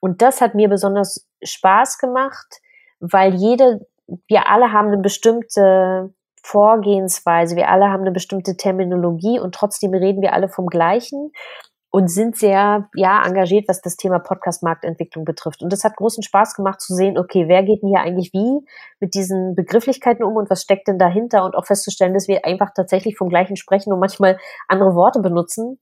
Und 0.00 0.20
das 0.20 0.40
hat 0.40 0.56
mir 0.56 0.68
besonders 0.68 1.28
Spaß 1.44 1.98
gemacht, 1.98 2.60
weil 3.02 3.34
jede, 3.34 3.86
wir 4.28 4.48
alle 4.48 4.72
haben 4.72 4.88
eine 4.88 4.98
bestimmte 4.98 6.14
Vorgehensweise, 6.44 7.56
wir 7.56 7.68
alle 7.68 7.90
haben 7.90 8.02
eine 8.02 8.12
bestimmte 8.12 8.56
Terminologie 8.56 9.38
und 9.38 9.54
trotzdem 9.54 9.92
reden 9.92 10.22
wir 10.22 10.32
alle 10.32 10.48
vom 10.48 10.66
Gleichen 10.66 11.32
und 11.90 12.08
sind 12.08 12.36
sehr 12.36 12.88
ja 12.94 13.22
engagiert, 13.24 13.68
was 13.68 13.82
das 13.82 13.96
Thema 13.96 14.18
Podcast-Marktentwicklung 14.18 15.24
betrifft. 15.24 15.62
Und 15.62 15.72
das 15.72 15.84
hat 15.84 15.96
großen 15.96 16.22
Spaß 16.22 16.54
gemacht 16.54 16.80
zu 16.80 16.94
sehen, 16.94 17.18
okay, 17.18 17.48
wer 17.48 17.62
geht 17.64 17.82
denn 17.82 17.90
hier 17.90 18.00
eigentlich 18.00 18.32
wie 18.32 18.64
mit 18.98 19.14
diesen 19.14 19.54
Begrifflichkeiten 19.54 20.24
um 20.24 20.36
und 20.36 20.48
was 20.48 20.62
steckt 20.62 20.88
denn 20.88 20.98
dahinter 20.98 21.44
und 21.44 21.54
auch 21.54 21.66
festzustellen, 21.66 22.14
dass 22.14 22.28
wir 22.28 22.44
einfach 22.44 22.70
tatsächlich 22.74 23.16
vom 23.16 23.28
Gleichen 23.28 23.56
sprechen 23.56 23.92
und 23.92 24.00
manchmal 24.00 24.38
andere 24.68 24.94
Worte 24.94 25.20
benutzen. 25.20 25.80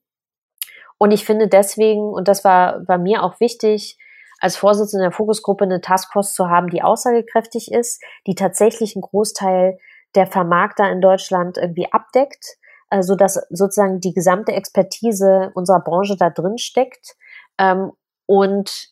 Und 0.98 1.12
ich 1.12 1.24
finde 1.24 1.48
deswegen, 1.48 2.02
und 2.02 2.28
das 2.28 2.44
war, 2.44 2.87
war 2.88 2.98
mir 2.98 3.22
auch 3.22 3.38
wichtig, 3.40 3.96
als 4.40 4.57
Vorsitzende 4.57 5.05
der 5.05 5.12
Fokusgruppe 5.12 5.64
eine 5.64 5.81
Taskforce 5.81 6.35
zu 6.35 6.48
haben, 6.48 6.68
die 6.68 6.83
aussagekräftig 6.83 7.70
ist, 7.72 8.03
die 8.26 8.35
tatsächlich 8.35 8.96
einen 8.96 9.03
Großteil 9.03 9.79
der 10.14 10.26
Vermarkter 10.26 10.90
in 10.90 11.00
Deutschland 11.00 11.57
irgendwie 11.57 11.92
abdeckt, 11.92 12.57
äh, 12.90 13.03
so 13.03 13.14
dass 13.14 13.35
sozusagen 13.50 14.00
die 14.00 14.12
gesamte 14.12 14.53
Expertise 14.53 15.53
unserer 15.55 15.81
Branche 15.81 16.16
da 16.18 16.31
drin 16.31 16.59
steckt 16.59 17.14
ähm, 17.59 17.92
und 18.26 18.90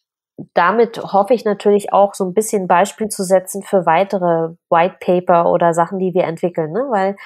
damit 0.54 0.98
hoffe 0.98 1.34
ich 1.34 1.44
natürlich 1.44 1.92
auch 1.92 2.14
so 2.14 2.24
ein 2.24 2.34
bisschen 2.34 2.68
Beispiel 2.68 3.08
zu 3.08 3.24
setzen 3.24 3.62
für 3.62 3.86
weitere 3.86 4.54
White 4.70 4.96
Paper 5.00 5.50
oder 5.50 5.74
Sachen, 5.74 5.98
die 5.98 6.14
wir 6.14 6.24
entwickeln, 6.24 6.72
ne? 6.72 6.86
weil 6.90 7.16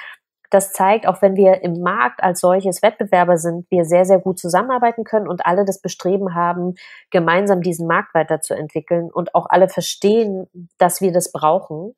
das 0.53 0.73
zeigt, 0.73 1.07
auch 1.07 1.23
wenn 1.23 1.35
wir 1.35 1.63
im 1.63 1.81
Markt 1.81 2.23
als 2.23 2.41
solches 2.41 2.83
Wettbewerber 2.83 3.39
sind, 3.39 3.71
wir 3.71 3.85
sehr, 3.85 4.05
sehr 4.05 4.19
gut 4.19 4.39
zusammenarbeiten 4.39 5.05
können 5.05 5.29
und 5.29 5.47
alle 5.47 5.65
das 5.65 5.81
Bestreben 5.81 6.35
haben, 6.35 6.75
gemeinsam 7.11 7.63
diesen 7.63 7.87
Markt 7.87 8.15
weiterzuentwickeln 8.15 9.11
und 9.11 9.35
auch 9.35 9.47
alle 9.49 9.69
verstehen, 9.69 10.47
dass 10.79 11.01
wir 11.01 11.13
das 11.13 11.33
brauchen 11.33 11.95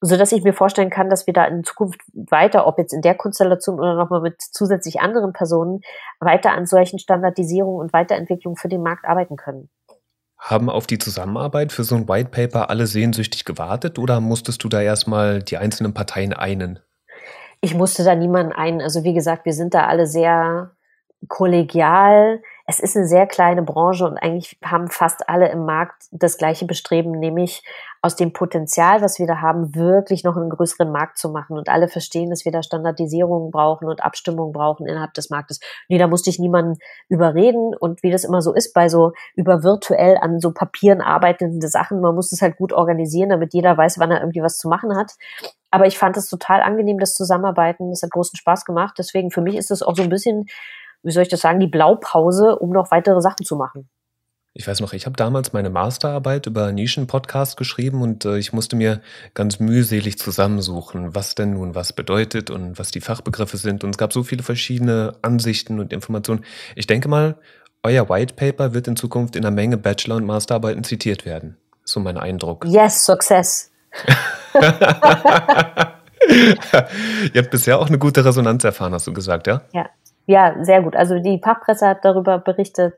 so 0.00 0.16
dass 0.16 0.32
ich 0.32 0.42
mir 0.42 0.54
vorstellen 0.54 0.88
kann, 0.88 1.10
dass 1.10 1.26
wir 1.26 1.34
da 1.34 1.44
in 1.44 1.62
Zukunft 1.62 2.00
weiter, 2.14 2.66
ob 2.66 2.78
jetzt 2.78 2.94
in 2.94 3.02
der 3.02 3.14
Konstellation 3.14 3.78
oder 3.78 3.94
nochmal 3.94 4.22
mit 4.22 4.40
zusätzlich 4.40 5.00
anderen 5.00 5.32
Personen, 5.32 5.82
weiter 6.20 6.52
an 6.52 6.64
solchen 6.64 6.98
Standardisierungen 6.98 7.80
und 7.80 7.92
Weiterentwicklungen 7.92 8.56
für 8.56 8.68
den 8.68 8.82
Markt 8.82 9.04
arbeiten 9.04 9.36
können. 9.36 9.68
Haben 10.38 10.70
auf 10.70 10.86
die 10.86 10.96
Zusammenarbeit 10.96 11.70
für 11.70 11.84
so 11.84 11.96
ein 11.96 12.08
White 12.08 12.30
Paper 12.30 12.70
alle 12.70 12.86
sehnsüchtig 12.86 13.44
gewartet 13.44 13.98
oder 13.98 14.22
musstest 14.22 14.64
du 14.64 14.70
da 14.70 14.80
erstmal 14.80 15.42
die 15.42 15.58
einzelnen 15.58 15.92
Parteien 15.92 16.32
einen? 16.32 16.78
Ich 17.60 17.74
musste 17.74 18.04
da 18.04 18.14
niemanden 18.14 18.52
ein. 18.52 18.80
Also 18.80 19.04
wie 19.04 19.14
gesagt, 19.14 19.44
wir 19.44 19.52
sind 19.52 19.74
da 19.74 19.86
alle 19.86 20.06
sehr 20.06 20.70
kollegial. 21.28 22.42
Es 22.66 22.80
ist 22.80 22.96
eine 22.96 23.06
sehr 23.06 23.26
kleine 23.26 23.62
Branche 23.62 24.06
und 24.06 24.16
eigentlich 24.16 24.58
haben 24.64 24.88
fast 24.88 25.28
alle 25.28 25.50
im 25.50 25.64
Markt 25.66 26.04
das 26.10 26.38
gleiche 26.38 26.64
Bestreben, 26.64 27.10
nämlich 27.10 27.62
aus 28.02 28.16
dem 28.16 28.32
Potenzial, 28.32 29.02
was 29.02 29.18
wir 29.18 29.26
da 29.26 29.42
haben, 29.42 29.74
wirklich 29.74 30.24
noch 30.24 30.36
einen 30.36 30.48
größeren 30.48 30.90
Markt 30.90 31.18
zu 31.18 31.28
machen. 31.28 31.58
Und 31.58 31.68
alle 31.68 31.88
verstehen, 31.88 32.30
dass 32.30 32.46
wir 32.46 32.52
da 32.52 32.62
Standardisierungen 32.62 33.50
brauchen 33.50 33.88
und 33.88 34.02
Abstimmungen 34.02 34.52
brauchen 34.52 34.86
innerhalb 34.86 35.12
des 35.12 35.28
Marktes. 35.28 35.60
Nee, 35.88 35.98
da 35.98 36.06
musste 36.06 36.30
ich 36.30 36.38
niemanden 36.38 36.78
überreden. 37.08 37.74
Und 37.78 38.02
wie 38.02 38.10
das 38.10 38.24
immer 38.24 38.40
so 38.40 38.54
ist 38.54 38.72
bei 38.72 38.88
so 38.88 39.12
über 39.34 39.62
virtuell 39.62 40.16
an 40.16 40.40
so 40.40 40.52
Papieren 40.52 41.02
arbeitenden 41.02 41.60
Sachen, 41.68 42.00
man 42.00 42.14
muss 42.14 42.32
es 42.32 42.40
halt 42.40 42.56
gut 42.56 42.72
organisieren, 42.72 43.28
damit 43.28 43.52
jeder 43.52 43.76
weiß, 43.76 43.98
wann 43.98 44.10
er 44.10 44.20
irgendwie 44.20 44.42
was 44.42 44.56
zu 44.56 44.68
machen 44.68 44.96
hat. 44.96 45.12
Aber 45.70 45.86
ich 45.86 45.98
fand 45.98 46.16
es 46.16 46.28
total 46.28 46.62
angenehm, 46.62 46.98
das 46.98 47.14
Zusammenarbeiten. 47.14 47.90
Es 47.90 48.02
hat 48.02 48.10
großen 48.10 48.36
Spaß 48.36 48.64
gemacht. 48.64 48.94
Deswegen 48.98 49.30
für 49.30 49.42
mich 49.42 49.56
ist 49.56 49.70
es 49.70 49.82
auch 49.82 49.94
so 49.94 50.02
ein 50.02 50.08
bisschen, 50.08 50.46
wie 51.02 51.12
soll 51.12 51.24
ich 51.24 51.28
das 51.28 51.40
sagen, 51.40 51.60
die 51.60 51.66
Blaupause, 51.66 52.58
um 52.58 52.70
noch 52.70 52.90
weitere 52.90 53.20
Sachen 53.20 53.44
zu 53.44 53.56
machen. 53.56 53.90
Ich 54.52 54.66
weiß 54.66 54.80
noch, 54.80 54.92
ich 54.94 55.06
habe 55.06 55.14
damals 55.16 55.52
meine 55.52 55.70
Masterarbeit 55.70 56.46
über 56.46 56.72
Nischen-Podcast 56.72 57.56
geschrieben 57.56 58.02
und 58.02 58.24
äh, 58.24 58.36
ich 58.36 58.52
musste 58.52 58.74
mir 58.74 59.00
ganz 59.32 59.60
mühselig 59.60 60.18
zusammensuchen, 60.18 61.14
was 61.14 61.36
denn 61.36 61.54
nun 61.54 61.76
was 61.76 61.92
bedeutet 61.92 62.50
und 62.50 62.76
was 62.76 62.90
die 62.90 63.00
Fachbegriffe 63.00 63.58
sind. 63.58 63.84
Und 63.84 63.90
es 63.90 63.98
gab 63.98 64.12
so 64.12 64.24
viele 64.24 64.42
verschiedene 64.42 65.12
Ansichten 65.22 65.78
und 65.78 65.92
Informationen. 65.92 66.44
Ich 66.74 66.88
denke 66.88 67.08
mal, 67.08 67.36
euer 67.84 68.08
White 68.08 68.34
Paper 68.34 68.74
wird 68.74 68.88
in 68.88 68.96
Zukunft 68.96 69.36
in 69.36 69.44
einer 69.44 69.54
Menge 69.54 69.76
Bachelor- 69.76 70.16
und 70.16 70.26
Masterarbeiten 70.26 70.82
zitiert 70.82 71.24
werden. 71.24 71.56
So 71.84 72.00
mein 72.00 72.18
Eindruck. 72.18 72.64
Yes, 72.66 73.04
Success. 73.04 73.70
Ihr 77.32 77.42
habt 77.42 77.50
bisher 77.50 77.78
auch 77.78 77.86
eine 77.86 77.98
gute 77.98 78.24
Resonanz 78.24 78.64
erfahren, 78.64 78.94
hast 78.94 79.06
du 79.06 79.12
gesagt, 79.12 79.46
ja? 79.46 79.62
Ja, 79.72 79.88
ja, 80.26 80.54
sehr 80.62 80.82
gut. 80.82 80.96
Also 80.96 81.18
die 81.20 81.40
Fachpresse 81.42 81.86
hat 81.86 82.04
darüber 82.04 82.38
berichtet. 82.38 82.94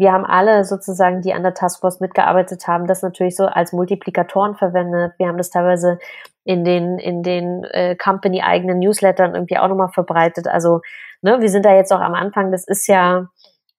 Wir 0.00 0.12
haben 0.12 0.24
alle 0.24 0.64
sozusagen, 0.64 1.20
die 1.20 1.34
an 1.34 1.42
der 1.42 1.52
Taskforce 1.52 2.00
mitgearbeitet 2.00 2.66
haben, 2.66 2.86
das 2.86 3.02
natürlich 3.02 3.36
so 3.36 3.44
als 3.44 3.74
Multiplikatoren 3.74 4.56
verwendet. 4.56 5.12
Wir 5.18 5.28
haben 5.28 5.36
das 5.36 5.50
teilweise 5.50 5.98
in 6.42 6.64
den 6.64 6.98
in 6.98 7.22
den 7.22 7.64
äh, 7.64 7.96
Company-eigenen 7.96 8.78
Newslettern 8.78 9.34
irgendwie 9.34 9.58
auch 9.58 9.68
nochmal 9.68 9.90
verbreitet. 9.90 10.48
Also 10.48 10.80
ne, 11.20 11.42
wir 11.42 11.50
sind 11.50 11.66
da 11.66 11.74
jetzt 11.74 11.92
auch 11.92 12.00
am 12.00 12.14
Anfang. 12.14 12.50
Das 12.50 12.66
ist 12.66 12.86
ja 12.86 13.28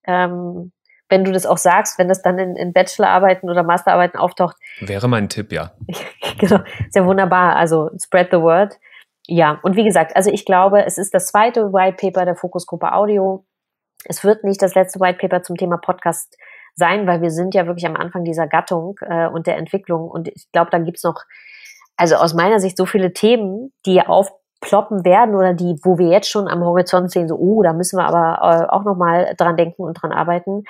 ähm, 0.06 0.72
wenn 1.10 1.24
du 1.26 1.32
das 1.32 1.48
auch 1.48 1.58
sagst, 1.58 1.98
wenn 1.98 2.08
das 2.08 2.22
dann 2.22 2.38
in, 2.38 2.56
in 2.56 2.72
Bachelorarbeiten 2.72 3.50
oder 3.50 3.64
Masterarbeiten 3.64 4.20
auftaucht. 4.20 4.58
Wäre 4.80 5.08
mein 5.08 5.28
Tipp, 5.28 5.52
ja. 5.52 5.72
genau, 6.38 6.60
sehr 6.92 7.08
wunderbar. 7.08 7.56
Also 7.56 7.90
spread 8.00 8.28
the 8.30 8.38
word. 8.38 8.78
Ja, 9.26 9.60
und 9.64 9.76
wie 9.76 9.84
gesagt, 9.84 10.16
also 10.16 10.30
ich 10.30 10.46
glaube, 10.46 10.86
es 10.86 11.00
ist 11.00 11.16
das 11.16 11.26
zweite 11.26 11.74
White 11.74 11.98
Paper 12.00 12.26
der 12.26 12.36
Fokusgruppe 12.36 12.94
Audio. 12.94 13.44
Es 14.06 14.24
wird 14.24 14.44
nicht 14.44 14.62
das 14.62 14.76
letzte 14.76 15.00
White 15.00 15.20
Paper 15.20 15.44
zum 15.44 15.58
Thema 15.58 15.78
Podcast 15.78 16.38
sein, 16.76 17.08
weil 17.08 17.22
wir 17.22 17.32
sind 17.32 17.54
ja 17.54 17.68
wirklich 17.68 17.86
am 17.86 17.96
Anfang 17.96 18.24
dieser 18.24 18.48
Gattung 18.48 18.96
äh, 19.02 19.28
und 19.28 19.48
der 19.48 19.58
Entwicklung. 19.58 20.10
Und 20.10 20.28
ich 20.30 20.52
glaube, 20.52 20.72
da 20.72 20.80
gibt's 20.80 21.04
noch, 21.04 21.22
also 21.98 22.16
aus 22.16 22.34
meiner 22.34 22.60
Sicht, 22.60 22.78
so 22.78 22.86
viele 22.86 23.14
Themen, 23.14 23.74
die 23.86 24.02
aufploppen 24.02 25.06
werden 25.06 25.36
oder 25.36 25.54
die, 25.54 25.76
wo 25.84 25.98
wir 25.98 26.08
jetzt 26.08 26.30
schon 26.30 26.48
am 26.48 26.64
Horizont 26.64 27.12
sehen, 27.12 27.28
so, 27.28 27.36
oh, 27.36 27.62
da 27.64 27.74
müssen 27.74 27.98
wir 27.98 28.06
aber 28.06 28.40
äh, 28.42 28.66
auch 28.70 28.84
nochmal 28.84 29.34
dran 29.38 29.58
denken 29.58 29.84
und 29.84 29.94
dran 30.02 30.12
arbeiten. 30.12 30.64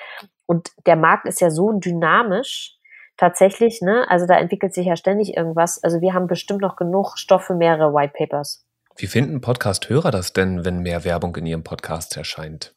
Und 0.46 0.72
der 0.86 0.96
Markt 0.96 1.28
ist 1.28 1.40
ja 1.40 1.50
so 1.50 1.72
dynamisch, 1.72 2.78
tatsächlich, 3.22 3.82
ne? 3.82 4.06
Also 4.10 4.26
da 4.26 4.38
entwickelt 4.38 4.74
sich 4.74 4.88
ja 4.88 4.96
ständig 4.96 5.38
irgendwas. 5.38 5.82
Also 5.84 6.02
wir 6.02 6.14
haben 6.14 6.26
bestimmt 6.28 6.62
noch 6.62 6.76
genug 6.76 7.18
Stoff 7.18 7.44
für 7.44 7.56
mehrere 7.56 7.94
White 7.94 8.14
Papers. 8.18 8.66
Wie 8.98 9.08
finden 9.08 9.42
Podcast-Hörer 9.42 10.12
das 10.12 10.34
denn, 10.34 10.66
wenn 10.66 10.80
mehr 10.80 11.06
Werbung 11.06 11.36
in 11.36 11.46
ihrem 11.46 11.64
Podcast 11.64 12.18
erscheint? 12.18 12.74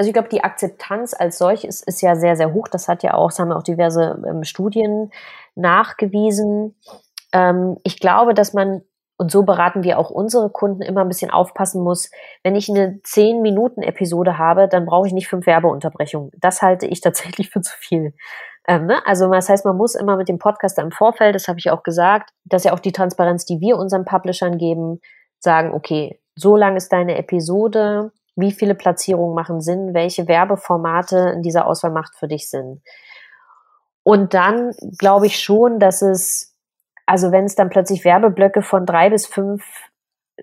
Also 0.00 0.08
ich 0.08 0.14
glaube, 0.14 0.30
die 0.30 0.42
Akzeptanz 0.42 1.12
als 1.12 1.36
solches 1.36 1.82
ist 1.82 2.00
ja 2.00 2.16
sehr, 2.16 2.34
sehr 2.34 2.54
hoch. 2.54 2.68
Das 2.68 2.88
hat 2.88 3.02
ja 3.02 3.12
auch, 3.12 3.28
das 3.28 3.38
haben 3.38 3.52
auch 3.52 3.62
diverse 3.62 4.18
ähm, 4.26 4.44
Studien 4.44 5.12
nachgewiesen. 5.56 6.74
Ähm, 7.34 7.76
ich 7.82 8.00
glaube, 8.00 8.32
dass 8.32 8.54
man 8.54 8.80
und 9.18 9.30
so 9.30 9.42
beraten 9.42 9.82
wir 9.82 9.98
auch 9.98 10.08
unsere 10.08 10.48
Kunden 10.48 10.80
immer 10.80 11.02
ein 11.02 11.08
bisschen 11.08 11.30
aufpassen 11.30 11.84
muss. 11.84 12.10
Wenn 12.42 12.56
ich 12.56 12.70
eine 12.70 13.02
10-Minuten-Episode 13.04 14.38
habe, 14.38 14.68
dann 14.68 14.86
brauche 14.86 15.06
ich 15.06 15.12
nicht 15.12 15.28
fünf 15.28 15.44
Werbeunterbrechungen. 15.44 16.30
Das 16.40 16.62
halte 16.62 16.86
ich 16.86 17.00
tatsächlich 17.02 17.50
für 17.50 17.60
zu 17.60 17.76
viel. 17.76 18.14
Ähm, 18.66 18.86
ne? 18.86 19.06
Also 19.06 19.30
das 19.30 19.50
heißt, 19.50 19.66
man 19.66 19.76
muss 19.76 19.94
immer 19.94 20.16
mit 20.16 20.30
dem 20.30 20.38
Podcaster 20.38 20.80
im 20.80 20.92
Vorfeld, 20.92 21.34
das 21.34 21.46
habe 21.46 21.58
ich 21.58 21.70
auch 21.70 21.82
gesagt, 21.82 22.30
dass 22.46 22.64
ja 22.64 22.72
auch 22.72 22.80
die 22.80 22.92
Transparenz, 22.92 23.44
die 23.44 23.60
wir 23.60 23.76
unseren 23.76 24.06
Publishern 24.06 24.56
geben, 24.56 25.02
sagen, 25.40 25.74
okay, 25.74 26.22
so 26.36 26.56
lang 26.56 26.76
ist 26.76 26.90
deine 26.90 27.18
Episode, 27.18 28.12
wie 28.40 28.52
viele 28.52 28.74
Platzierungen 28.74 29.34
machen 29.34 29.60
Sinn, 29.60 29.94
welche 29.94 30.28
Werbeformate 30.28 31.32
in 31.34 31.42
dieser 31.42 31.66
Auswahl 31.66 31.92
macht 31.92 32.16
für 32.16 32.28
dich 32.28 32.48
Sinn. 32.50 32.82
Und 34.02 34.34
dann 34.34 34.72
glaube 34.98 35.26
ich 35.26 35.40
schon, 35.40 35.78
dass 35.78 36.02
es 36.02 36.50
also 37.10 37.32
wenn 37.32 37.44
es 37.44 37.56
dann 37.56 37.70
plötzlich 37.70 38.04
Werbeblöcke 38.04 38.62
von 38.62 38.86
drei 38.86 39.10
bis 39.10 39.26
fünf 39.26 39.64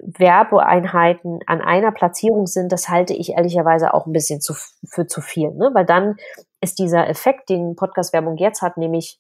Werbeeinheiten 0.02 1.40
an 1.46 1.62
einer 1.62 1.94
Platzierung 1.94 2.46
sind, 2.46 2.74
das 2.74 2.90
halte 2.90 3.14
ich 3.14 3.30
ehrlicherweise 3.30 3.94
auch 3.94 4.06
ein 4.06 4.12
bisschen 4.12 4.42
zu, 4.42 4.54
für 4.86 5.08
zu 5.08 5.22
viel, 5.22 5.52
ne? 5.52 5.70
weil 5.74 5.86
dann 5.86 6.18
ist 6.60 6.78
dieser 6.78 7.08
Effekt, 7.08 7.48
den 7.48 7.78
Podcast-Werbung 7.78 8.36
jetzt 8.36 8.62
hat, 8.62 8.76
nämlich 8.76 9.18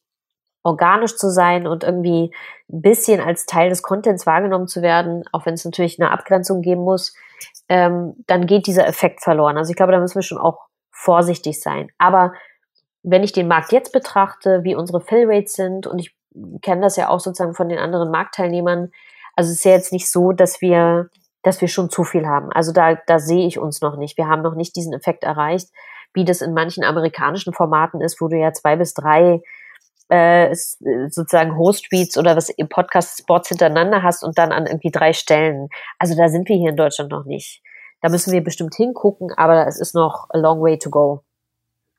organisch 0.63 1.15
zu 1.15 1.31
sein 1.31 1.67
und 1.67 1.85
irgendwie 1.85 2.33
ein 2.69 2.81
bisschen 2.81 3.21
als 3.21 3.45
Teil 3.45 3.69
des 3.69 3.81
Contents 3.81 4.25
wahrgenommen 4.25 4.67
zu 4.67 4.81
werden, 4.81 5.23
auch 5.31 5.45
wenn 5.45 5.53
es 5.53 5.63
natürlich 5.63 6.01
eine 6.01 6.11
Abgrenzung 6.11 6.61
geben 6.61 6.81
muss, 6.81 7.13
ähm, 7.69 8.15
dann 8.27 8.47
geht 8.47 8.67
dieser 8.67 8.87
Effekt 8.87 9.21
verloren. 9.21 9.57
Also 9.57 9.71
ich 9.71 9.75
glaube, 9.75 9.91
da 9.91 9.99
müssen 9.99 10.15
wir 10.15 10.23
schon 10.23 10.37
auch 10.37 10.67
vorsichtig 10.91 11.61
sein. 11.61 11.89
Aber 11.97 12.33
wenn 13.03 13.23
ich 13.23 13.31
den 13.31 13.47
Markt 13.47 13.71
jetzt 13.71 13.93
betrachte, 13.93 14.63
wie 14.63 14.75
unsere 14.75 15.01
Fill-Rates 15.01 15.53
sind 15.53 15.87
und 15.87 15.99
ich 15.99 16.15
kenne 16.61 16.81
das 16.81 16.95
ja 16.95 17.09
auch 17.09 17.19
sozusagen 17.19 17.53
von 17.53 17.69
den 17.69 17.79
anderen 17.79 18.11
Marktteilnehmern. 18.11 18.91
Also 19.35 19.51
es 19.51 19.57
ist 19.57 19.65
ja 19.65 19.71
jetzt 19.71 19.93
nicht 19.93 20.09
so, 20.09 20.31
dass 20.31 20.61
wir, 20.61 21.09
dass 21.43 21.61
wir 21.61 21.67
schon 21.67 21.89
zu 21.89 22.03
viel 22.03 22.27
haben. 22.27 22.51
Also 22.51 22.71
da, 22.71 22.95
da 23.07 23.19
sehe 23.19 23.47
ich 23.47 23.59
uns 23.59 23.81
noch 23.81 23.97
nicht. 23.97 24.17
Wir 24.17 24.27
haben 24.27 24.41
noch 24.41 24.55
nicht 24.55 24.75
diesen 24.75 24.93
Effekt 24.93 25.23
erreicht, 25.23 25.69
wie 26.13 26.25
das 26.25 26.41
in 26.41 26.53
manchen 26.53 26.83
amerikanischen 26.83 27.53
Formaten 27.53 28.01
ist, 28.01 28.21
wo 28.21 28.27
du 28.27 28.37
ja 28.37 28.53
zwei 28.53 28.75
bis 28.75 28.93
drei 28.93 29.41
äh, 30.09 30.53
sozusagen 31.09 31.57
Host-Tweets 31.57 32.17
oder 32.17 32.35
was 32.35 32.49
im 32.49 32.69
Podcast-Spots 32.69 33.49
hintereinander 33.49 34.03
hast 34.03 34.23
und 34.23 34.37
dann 34.37 34.51
an 34.51 34.65
irgendwie 34.65 34.91
drei 34.91 35.13
Stellen. 35.13 35.67
Also 35.99 36.15
da 36.15 36.29
sind 36.29 36.47
wir 36.49 36.55
hier 36.55 36.69
in 36.69 36.77
Deutschland 36.77 37.11
noch 37.11 37.25
nicht. 37.25 37.61
Da 38.01 38.09
müssen 38.09 38.31
wir 38.31 38.43
bestimmt 38.43 38.75
hingucken, 38.75 39.31
aber 39.35 39.67
es 39.67 39.79
ist 39.79 39.95
noch 39.95 40.27
a 40.29 40.37
long 40.37 40.61
way 40.61 40.77
to 40.77 40.89
go. 40.89 41.23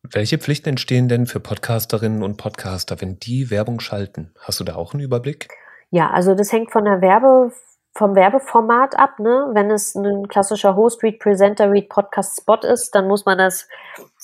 Welche 0.02 0.38
Pflichten 0.38 0.70
entstehen 0.70 1.08
denn 1.08 1.26
für 1.26 1.40
Podcasterinnen 1.40 2.22
und 2.22 2.36
Podcaster, 2.36 3.00
wenn 3.00 3.18
die 3.18 3.50
Werbung 3.50 3.80
schalten? 3.80 4.32
Hast 4.40 4.60
du 4.60 4.64
da 4.64 4.76
auch 4.76 4.94
einen 4.94 5.02
Überblick? 5.02 5.48
Ja, 5.90 6.10
also 6.10 6.34
das 6.34 6.52
hängt 6.52 6.70
von 6.70 6.84
der 6.84 7.00
Werbe, 7.00 7.52
vom 7.98 8.14
Werbeformat 8.14 8.96
ab. 8.98 9.18
Ne? 9.18 9.50
Wenn 9.52 9.70
es 9.70 9.94
ein 9.96 10.28
klassischer 10.28 10.76
Host 10.76 11.02
Read, 11.02 11.18
Presenter 11.18 11.70
Read, 11.70 11.88
Podcast 11.88 12.40
Spot 12.40 12.60
ist, 12.62 12.94
dann 12.94 13.08
muss 13.08 13.26
man 13.26 13.38
das 13.38 13.68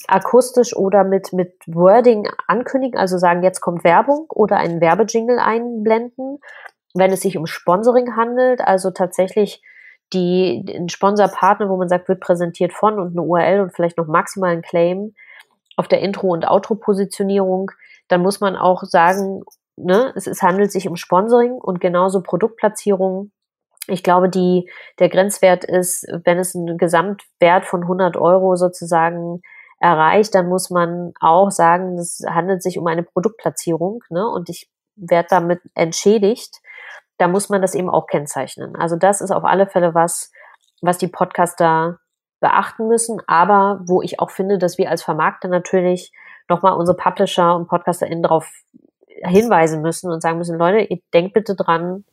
akustisch 0.07 0.77
oder 0.77 1.03
mit, 1.03 1.33
mit 1.33 1.55
Wording 1.67 2.29
ankündigen, 2.47 2.99
also 2.99 3.19
sagen, 3.19 3.43
jetzt 3.43 3.61
kommt 3.61 3.83
Werbung 3.83 4.27
oder 4.29 4.57
einen 4.59 4.81
Werbejingle 4.81 5.43
einblenden. 5.43 6.39
Wenn 6.95 7.13
es 7.13 7.23
sich 7.23 7.37
um 7.37 7.47
Sponsoring 7.47 8.15
handelt, 8.15 8.61
also 8.61 8.93
tatsächlich 8.93 9.61
die, 10.13 10.65
ein 10.69 10.89
Sponsorpartner, 10.89 11.69
wo 11.69 11.77
man 11.77 11.89
sagt, 11.89 12.09
wird 12.09 12.21
präsentiert 12.21 12.73
von 12.73 13.01
und 13.01 13.11
eine 13.11 13.23
URL 13.23 13.61
und 13.61 13.75
vielleicht 13.75 13.99
noch 13.99 14.07
maximal 14.07 14.51
ein 14.51 14.63
Claim, 14.63 15.15
auf 15.77 15.89
der 15.89 16.01
Intro- 16.01 16.29
und 16.29 16.49
Outro-Positionierung, 16.49 17.73
dann 18.07 18.23
muss 18.23 18.41
man 18.41 18.55
auch 18.55 18.85
sagen, 18.85 19.43
ne, 19.77 20.13
es, 20.15 20.29
es 20.29 20.43
handelt 20.43 20.71
sich 20.71 20.87
um 20.87 20.95
Sponsoring 20.95 21.53
und 21.53 21.81
genauso 21.81 22.23
Produktplatzierung. 22.23 23.33
Ich 23.87 24.03
glaube, 24.03 24.29
die, 24.29 24.71
der 24.99 25.09
Grenzwert 25.09 25.65
ist, 25.65 26.07
wenn 26.25 26.39
es 26.39 26.55
einen 26.55 26.79
Gesamtwert 26.79 27.67
von 27.67 27.83
100 27.83 28.17
Euro 28.17 28.57
sozusagen 28.57 29.43
erreicht, 29.79 30.35
dann 30.35 30.49
muss 30.49 30.71
man 30.71 31.13
auch 31.21 31.51
sagen, 31.51 31.99
es 31.99 32.25
handelt 32.27 32.63
sich 32.63 32.79
um 32.79 32.87
eine 32.87 33.03
Produktplatzierung 33.03 34.03
ne? 34.09 34.27
und 34.27 34.49
ich 34.49 34.71
werde 34.97 35.29
damit 35.31 35.61
entschädigt. 35.75 36.61
Da 37.19 37.29
muss 37.29 37.49
man 37.49 37.63
das 37.63 37.75
eben 37.75 37.91
auch 37.91 38.07
kennzeichnen. 38.07 38.77
Also 38.77 38.97
das 38.97 39.21
ist 39.21 39.31
auf 39.31 39.45
alle 39.45 39.67
Fälle 39.67 39.95
was, 39.95 40.33
was 40.81 40.99
die 40.99 41.09
Podcaster 41.09 41.99
beachten 42.41 42.89
müssen, 42.89 43.21
aber 43.27 43.81
wo 43.87 44.03
ich 44.03 44.21
auch 44.21 44.31
finde, 44.31 44.59
dass 44.59 44.79
wir 44.79 44.91
als 44.91 45.03
Vermarkter 45.03 45.49
natürlich 45.49 46.13
nochmal 46.49 46.75
unsere 46.75 46.97
Publisher 46.97 47.55
und 47.57 47.69
PodcasterInnen 47.69 48.23
darauf 48.23 48.51
hinweisen 49.23 49.81
müssen 49.83 50.11
und 50.11 50.21
sagen 50.21 50.39
müssen, 50.39 50.59
Leute, 50.59 50.81
ihr 50.81 50.99
denkt 51.13 51.35
bitte 51.35 51.55
dran, 51.55 52.05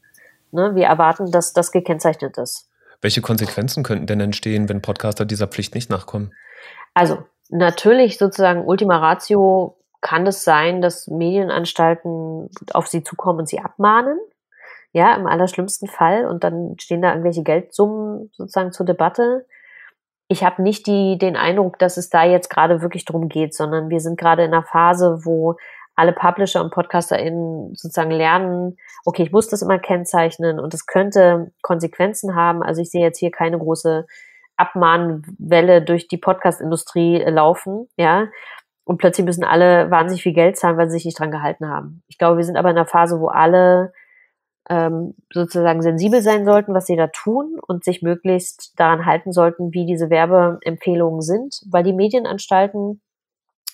ne, 0.51 0.75
wir 0.75 0.85
erwarten, 0.85 1.31
dass 1.31 1.53
das 1.53 1.71
gekennzeichnet 1.71 2.37
ist. 2.37 2.69
Welche 3.01 3.21
Konsequenzen 3.21 3.83
könnten 3.83 4.05
denn 4.05 4.19
entstehen, 4.19 4.69
wenn 4.69 4.81
Podcaster 4.81 5.25
dieser 5.25 5.47
Pflicht 5.47 5.73
nicht 5.73 5.89
nachkommen? 5.89 6.33
Also 6.93 7.23
natürlich 7.49 8.17
sozusagen 8.17 8.63
Ultima 8.65 8.97
Ratio 8.97 9.77
kann 10.01 10.25
es 10.27 10.43
sein, 10.43 10.81
dass 10.81 11.07
Medienanstalten 11.07 12.49
auf 12.73 12.87
sie 12.87 13.03
zukommen 13.03 13.39
und 13.39 13.49
sie 13.49 13.59
abmahnen. 13.59 14.19
Ja, 14.93 15.15
im 15.15 15.25
allerschlimmsten 15.25 15.87
Fall. 15.87 16.25
Und 16.25 16.43
dann 16.43 16.75
stehen 16.79 17.01
da 17.01 17.09
irgendwelche 17.09 17.43
Geldsummen 17.43 18.29
sozusagen 18.33 18.71
zur 18.71 18.85
Debatte. 18.85 19.45
Ich 20.27 20.43
habe 20.43 20.61
nicht 20.61 20.85
die, 20.87 21.17
den 21.17 21.37
Eindruck, 21.37 21.79
dass 21.79 21.97
es 21.97 22.09
da 22.09 22.23
jetzt 22.23 22.49
gerade 22.49 22.81
wirklich 22.81 23.05
drum 23.05 23.29
geht, 23.29 23.53
sondern 23.53 23.89
wir 23.89 23.99
sind 23.99 24.19
gerade 24.19 24.43
in 24.43 24.53
einer 24.53 24.63
Phase, 24.63 25.21
wo 25.23 25.55
alle 26.01 26.13
Publisher 26.13 26.63
und 26.63 26.73
PodcasterInnen 26.73 27.75
sozusagen 27.75 28.09
lernen, 28.09 28.77
okay, 29.05 29.21
ich 29.21 29.31
muss 29.31 29.49
das 29.49 29.61
immer 29.61 29.77
kennzeichnen 29.77 30.59
und 30.59 30.73
es 30.73 30.87
könnte 30.87 31.51
Konsequenzen 31.61 32.35
haben. 32.35 32.63
Also 32.63 32.81
ich 32.81 32.89
sehe 32.89 33.03
jetzt 33.03 33.19
hier 33.19 33.29
keine 33.29 33.59
große 33.59 34.07
Abmahnwelle 34.57 35.83
durch 35.83 36.07
die 36.07 36.17
Podcast-Industrie 36.17 37.17
laufen, 37.27 37.87
ja. 37.97 38.29
Und 38.83 38.97
plötzlich 38.97 39.25
müssen 39.25 39.43
alle 39.43 39.91
wahnsinnig 39.91 40.23
viel 40.23 40.33
Geld 40.33 40.57
zahlen, 40.57 40.75
weil 40.75 40.89
sie 40.89 40.97
sich 40.97 41.05
nicht 41.05 41.19
dran 41.19 41.29
gehalten 41.29 41.69
haben. 41.69 42.01
Ich 42.07 42.17
glaube, 42.17 42.37
wir 42.37 42.43
sind 42.43 42.57
aber 42.57 42.71
in 42.71 42.77
einer 42.77 42.87
Phase, 42.87 43.19
wo 43.19 43.27
alle 43.27 43.93
ähm, 44.69 45.13
sozusagen 45.31 45.83
sensibel 45.83 46.23
sein 46.23 46.45
sollten, 46.45 46.73
was 46.73 46.87
sie 46.87 46.95
da 46.95 47.07
tun 47.07 47.59
und 47.67 47.83
sich 47.83 48.01
möglichst 48.01 48.73
daran 48.77 49.05
halten 49.05 49.31
sollten, 49.31 49.71
wie 49.71 49.85
diese 49.85 50.09
Werbeempfehlungen 50.09 51.21
sind, 51.21 51.61
weil 51.69 51.83
die 51.83 51.93
Medienanstalten 51.93 53.01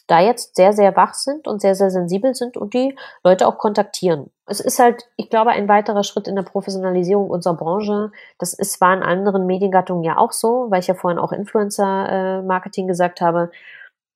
da 0.07 0.21
jetzt 0.21 0.55
sehr, 0.55 0.73
sehr 0.73 0.95
wach 0.95 1.13
sind 1.13 1.47
und 1.47 1.61
sehr, 1.61 1.75
sehr 1.75 1.91
sensibel 1.91 2.33
sind 2.33 2.57
und 2.57 2.73
die 2.73 2.97
Leute 3.23 3.45
auch 3.45 3.57
kontaktieren. 3.57 4.31
Es 4.45 4.61
ist 4.61 4.79
halt, 4.79 5.03
ich 5.17 5.29
glaube, 5.29 5.51
ein 5.51 5.67
weiterer 5.67 6.03
Schritt 6.03 6.27
in 6.27 6.35
der 6.35 6.43
Professionalisierung 6.43 7.29
unserer 7.29 7.55
Branche. 7.55 8.11
Das 8.39 8.53
ist, 8.53 8.79
war 8.79 8.93
in 8.93 9.03
anderen 9.03 9.45
Mediengattungen 9.45 10.03
ja 10.03 10.17
auch 10.17 10.31
so, 10.31 10.67
weil 10.69 10.79
ich 10.79 10.87
ja 10.87 10.95
vorhin 10.95 11.19
auch 11.19 11.33
Influencer-Marketing 11.33 12.87
gesagt 12.87 13.19
habe. 13.19 13.51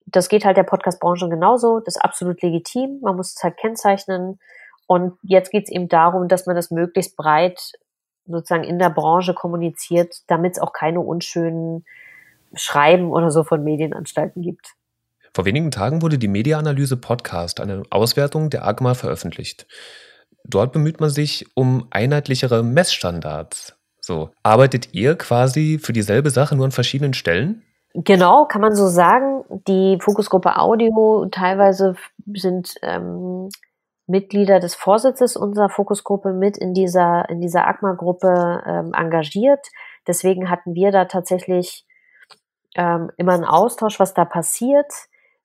Das 0.06 0.30
geht 0.30 0.45
halt 0.45 0.58
der 0.58 0.63
Podcast-Branche 0.63 1.27
genauso. 1.27 1.82
Das 1.82 1.97
ist 1.97 2.01
absolut 2.01 2.41
legitim. 2.41 2.99
Man 3.01 3.17
muss 3.17 3.36
es 3.36 3.43
halt 3.43 3.58
kennzeichnen. 3.58 4.39
Und 4.88 5.17
jetzt 5.23 5.51
geht 5.51 5.65
es 5.65 5.71
eben 5.71 5.89
darum, 5.89 6.30
dass 6.30 6.45
man 6.45 6.56
das 6.56 6.71
möglichst 6.71 7.17
breit 7.17 7.73
sozusagen 8.25 8.63
in 8.63 8.80
der 8.80 8.89
Branche 8.89 9.34
kommuniziert, 9.34 10.15
damit 10.27 10.54
es 10.54 10.60
auch 10.60 10.73
keine 10.73 11.01
unschönen 11.01 11.86
Schreiben 12.54 13.12
oder 13.12 13.32
so 13.32 13.43
von 13.43 13.63
Medienanstalten 13.63 14.41
gibt. 14.41 14.75
Vor 15.34 15.46
wenigen 15.46 15.72
Tagen 15.72 16.02
wurde 16.02 16.17
die 16.17 16.28
Mediaanalyse 16.28 16.98
Podcast, 16.98 17.62
eine 17.62 17.84
Auswertung 17.89 18.50
der 18.50 18.67
AGMA, 18.67 18.96
veröffentlicht. 18.96 19.65
Dort 20.44 20.74
bemüht 20.74 21.00
man 21.00 21.10
sich 21.10 21.46
um 21.56 21.88
einheitlichere 21.89 22.63
Messstandards. 22.63 23.78
So, 24.02 24.32
arbeitet 24.44 24.94
ihr 24.94 25.15
quasi 25.15 25.80
für 25.82 25.94
dieselbe 25.94 26.32
Sache 26.32 26.56
nur 26.56 26.65
an 26.65 26.72
verschiedenen 26.72 27.13
Stellen? 27.13 27.63
Genau, 27.94 28.46
kann 28.46 28.62
man 28.62 28.76
so 28.76 28.88
sagen. 28.88 29.44
Die 29.67 29.98
Fokusgruppe 30.02 30.58
Audio 30.58 31.28
teilweise 31.32 31.96
sind 32.34 32.74
ähm, 32.82 33.48
Mitglieder 34.08 34.60
des 34.60 34.76
Vorsitzes 34.76 35.38
unserer 35.38 35.70
Fokusgruppe 35.70 36.34
mit 36.34 36.58
in 36.58 36.74
dieser, 36.74 37.30
in 37.30 37.39
dieser 37.39 37.67
AGMA-Gruppe 37.67 38.63
ähm, 38.65 38.94
engagiert. 38.94 39.65
Deswegen 40.08 40.50
hatten 40.50 40.74
wir 40.74 40.91
da 40.91 41.06
tatsächlich 41.06 41.86
ähm, 42.76 43.12
immer 43.17 43.34
einen 43.34 43.46
Austausch, 43.46 44.00
was 44.00 44.13
da 44.13 44.26
passiert. 44.26 44.91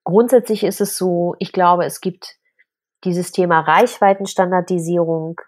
Grundsätzlich 0.06 0.62
ist 0.62 0.80
es 0.80 0.96
so, 0.96 1.34
ich 1.40 1.50
glaube, 1.50 1.84
es 1.84 2.00
gibt 2.00 2.36
dieses 3.02 3.32
Thema 3.32 3.58
Reichweitenstandardisierung 3.58 5.40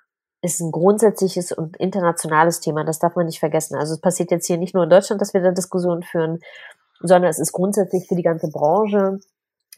ist 0.42 0.60
ein 0.60 0.72
grundsätzliches 0.72 1.52
und 1.52 1.76
internationales 1.76 2.58
Thema. 2.58 2.82
Das 2.82 2.98
darf 2.98 3.14
man 3.14 3.26
nicht 3.26 3.38
vergessen. 3.38 3.76
Also 3.76 3.94
es 3.94 4.00
passiert 4.00 4.32
jetzt 4.32 4.48
hier 4.48 4.56
nicht 4.56 4.74
nur 4.74 4.82
in 4.82 4.90
Deutschland, 4.90 5.20
dass 5.20 5.32
wir 5.32 5.42
da 5.42 5.52
Diskussionen 5.52 6.02
führen, 6.02 6.40
sondern 6.98 7.30
es 7.30 7.38
ist 7.38 7.52
grundsätzlich 7.52 8.08
für 8.08 8.16
die 8.16 8.24
ganze 8.24 8.50
Branche 8.50 9.20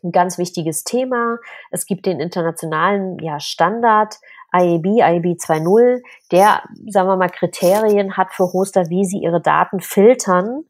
ein 0.03 0.12
ganz 0.12 0.38
wichtiges 0.38 0.83
Thema. 0.83 1.37
Es 1.71 1.85
gibt 1.85 2.07
den 2.07 2.19
internationalen 2.19 3.19
ja, 3.19 3.38
Standard 3.38 4.16
IAB, 4.51 4.87
IAB 4.87 5.37
2.0, 5.37 6.01
der, 6.33 6.62
sagen 6.88 7.07
wir 7.07 7.16
mal, 7.16 7.29
Kriterien 7.29 8.16
hat 8.16 8.33
für 8.33 8.51
Hoster, 8.51 8.88
wie 8.88 9.05
sie 9.05 9.19
ihre 9.19 9.43
Daten 9.43 9.81
filtern 9.81 10.64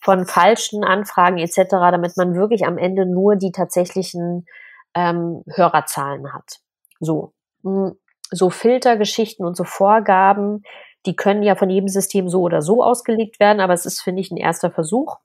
von 0.00 0.26
falschen 0.26 0.84
Anfragen 0.84 1.38
etc., 1.38 1.64
damit 1.70 2.16
man 2.16 2.34
wirklich 2.34 2.66
am 2.66 2.78
Ende 2.78 3.06
nur 3.06 3.36
die 3.36 3.52
tatsächlichen 3.52 4.46
ähm, 4.94 5.42
Hörerzahlen 5.54 6.32
hat. 6.32 6.60
So, 7.00 7.32
hm, 7.62 7.96
so 8.30 8.50
Filtergeschichten 8.50 9.44
und 9.44 9.56
so 9.56 9.64
Vorgaben, 9.64 10.62
die 11.06 11.16
können 11.16 11.42
ja 11.42 11.54
von 11.54 11.70
jedem 11.70 11.88
System 11.88 12.28
so 12.28 12.42
oder 12.42 12.62
so 12.62 12.82
ausgelegt 12.82 13.40
werden, 13.40 13.60
aber 13.60 13.72
es 13.72 13.86
ist, 13.86 14.00
finde 14.00 14.20
ich, 14.20 14.30
ein 14.30 14.36
erster 14.36 14.70
Versuch 14.70 15.16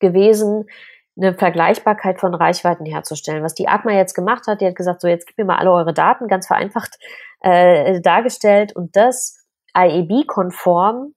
gewesen, 0.00 0.66
eine 1.16 1.34
Vergleichbarkeit 1.34 2.18
von 2.18 2.34
Reichweiten 2.34 2.86
herzustellen. 2.86 3.44
Was 3.44 3.54
die 3.54 3.68
AGMA 3.68 3.92
jetzt 3.92 4.14
gemacht 4.14 4.46
hat, 4.46 4.60
die 4.60 4.66
hat 4.66 4.74
gesagt, 4.74 5.00
so 5.00 5.08
jetzt 5.08 5.26
gib 5.26 5.38
mir 5.38 5.44
mal 5.44 5.58
alle 5.58 5.72
eure 5.72 5.94
Daten, 5.94 6.26
ganz 6.26 6.46
vereinfacht 6.46 6.98
äh, 7.40 8.00
dargestellt 8.00 8.74
und 8.74 8.96
das 8.96 9.46
IEB-konform 9.76 11.14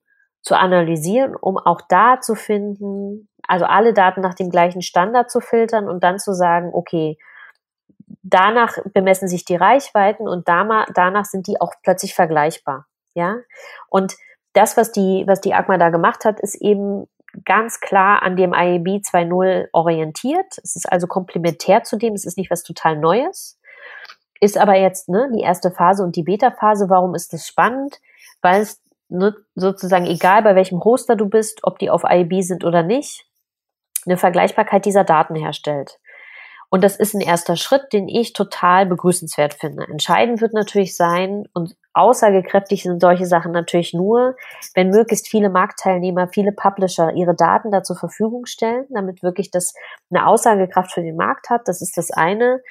zu 0.47 0.57
analysieren, 0.57 1.35
um 1.35 1.57
auch 1.57 1.81
da 1.89 2.21
zu 2.21 2.33
finden, 2.33 3.27
also 3.47 3.65
alle 3.65 3.93
Daten 3.93 4.21
nach 4.21 4.33
dem 4.33 4.49
gleichen 4.49 4.81
Standard 4.81 5.29
zu 5.29 5.41
filtern 5.41 5.89
und 5.89 6.03
dann 6.03 6.19
zu 6.19 6.33
sagen, 6.33 6.71
okay, 6.73 7.17
danach 8.23 8.77
bemessen 8.93 9.27
sich 9.27 9.43
die 9.43 9.57
Reichweiten 9.57 10.27
und 10.27 10.47
danach 10.47 11.25
sind 11.25 11.47
die 11.47 11.59
auch 11.59 11.73
plötzlich 11.83 12.15
vergleichbar. 12.15 12.85
Ja. 13.13 13.35
Und 13.89 14.15
das, 14.53 14.77
was 14.77 14.91
die, 14.91 15.25
was 15.27 15.41
die 15.41 15.53
AGMA 15.53 15.77
da 15.77 15.89
gemacht 15.89 16.23
hat, 16.23 16.39
ist 16.39 16.55
eben 16.55 17.07
ganz 17.43 17.81
klar 17.81 18.23
an 18.23 18.37
dem 18.37 18.53
IEB 18.53 19.03
2.0 19.03 19.67
orientiert. 19.73 20.57
Es 20.63 20.75
ist 20.77 20.89
also 20.89 21.07
komplementär 21.07 21.83
zu 21.83 21.97
dem, 21.97 22.13
es 22.13 22.25
ist 22.25 22.37
nicht 22.37 22.49
was 22.49 22.63
total 22.63 22.97
Neues. 22.97 23.59
Ist 24.39 24.57
aber 24.57 24.75
jetzt 24.75 25.09
ne, 25.09 25.29
die 25.35 25.41
erste 25.41 25.71
Phase 25.71 26.03
und 26.03 26.15
die 26.15 26.23
Beta-Phase. 26.23 26.89
Warum 26.89 27.15
ist 27.15 27.33
das 27.33 27.45
spannend? 27.45 27.99
Weil 28.41 28.61
es 28.61 28.81
sozusagen 29.55 30.05
egal 30.05 30.43
bei 30.43 30.55
welchem 30.55 30.83
Hoster 30.83 31.15
du 31.15 31.27
bist, 31.27 31.59
ob 31.63 31.79
die 31.79 31.89
auf 31.89 32.03
IAB 32.03 32.41
sind 32.41 32.63
oder 32.65 32.83
nicht, 32.83 33.25
eine 34.05 34.17
Vergleichbarkeit 34.17 34.85
dieser 34.85 35.03
Daten 35.03 35.35
herstellt. 35.35 35.99
Und 36.69 36.83
das 36.83 36.97
ist 36.97 37.13
ein 37.13 37.21
erster 37.21 37.55
Schritt, 37.55 37.93
den 37.93 38.09
ich 38.09 38.33
total 38.33 38.85
begrüßenswert 38.85 39.53
finde. 39.53 39.87
Entscheidend 39.87 40.41
wird 40.41 40.53
natürlich 40.53 40.97
sein, 40.97 41.45
und 41.53 41.77
aussagekräftig 41.93 42.83
sind 42.83 42.99
solche 42.99 43.25
Sachen 43.25 43.53
natürlich 43.53 43.93
nur, 43.93 44.35
wenn 44.75 44.89
möglichst 44.89 45.29
viele 45.29 45.49
Marktteilnehmer, 45.49 46.27
viele 46.27 46.51
Publisher 46.51 47.13
ihre 47.13 47.35
Daten 47.35 47.71
da 47.71 47.83
zur 47.83 47.95
Verfügung 47.95 48.45
stellen, 48.45 48.85
damit 48.89 49.23
wirklich 49.23 49.49
das 49.49 49.73
eine 50.09 50.27
Aussagekraft 50.27 50.91
für 50.91 51.01
den 51.01 51.15
Markt 51.15 51.49
hat. 51.49 51.69
Das 51.69 51.81
ist 51.81 51.95
das 51.95 52.11
eine. 52.11 52.61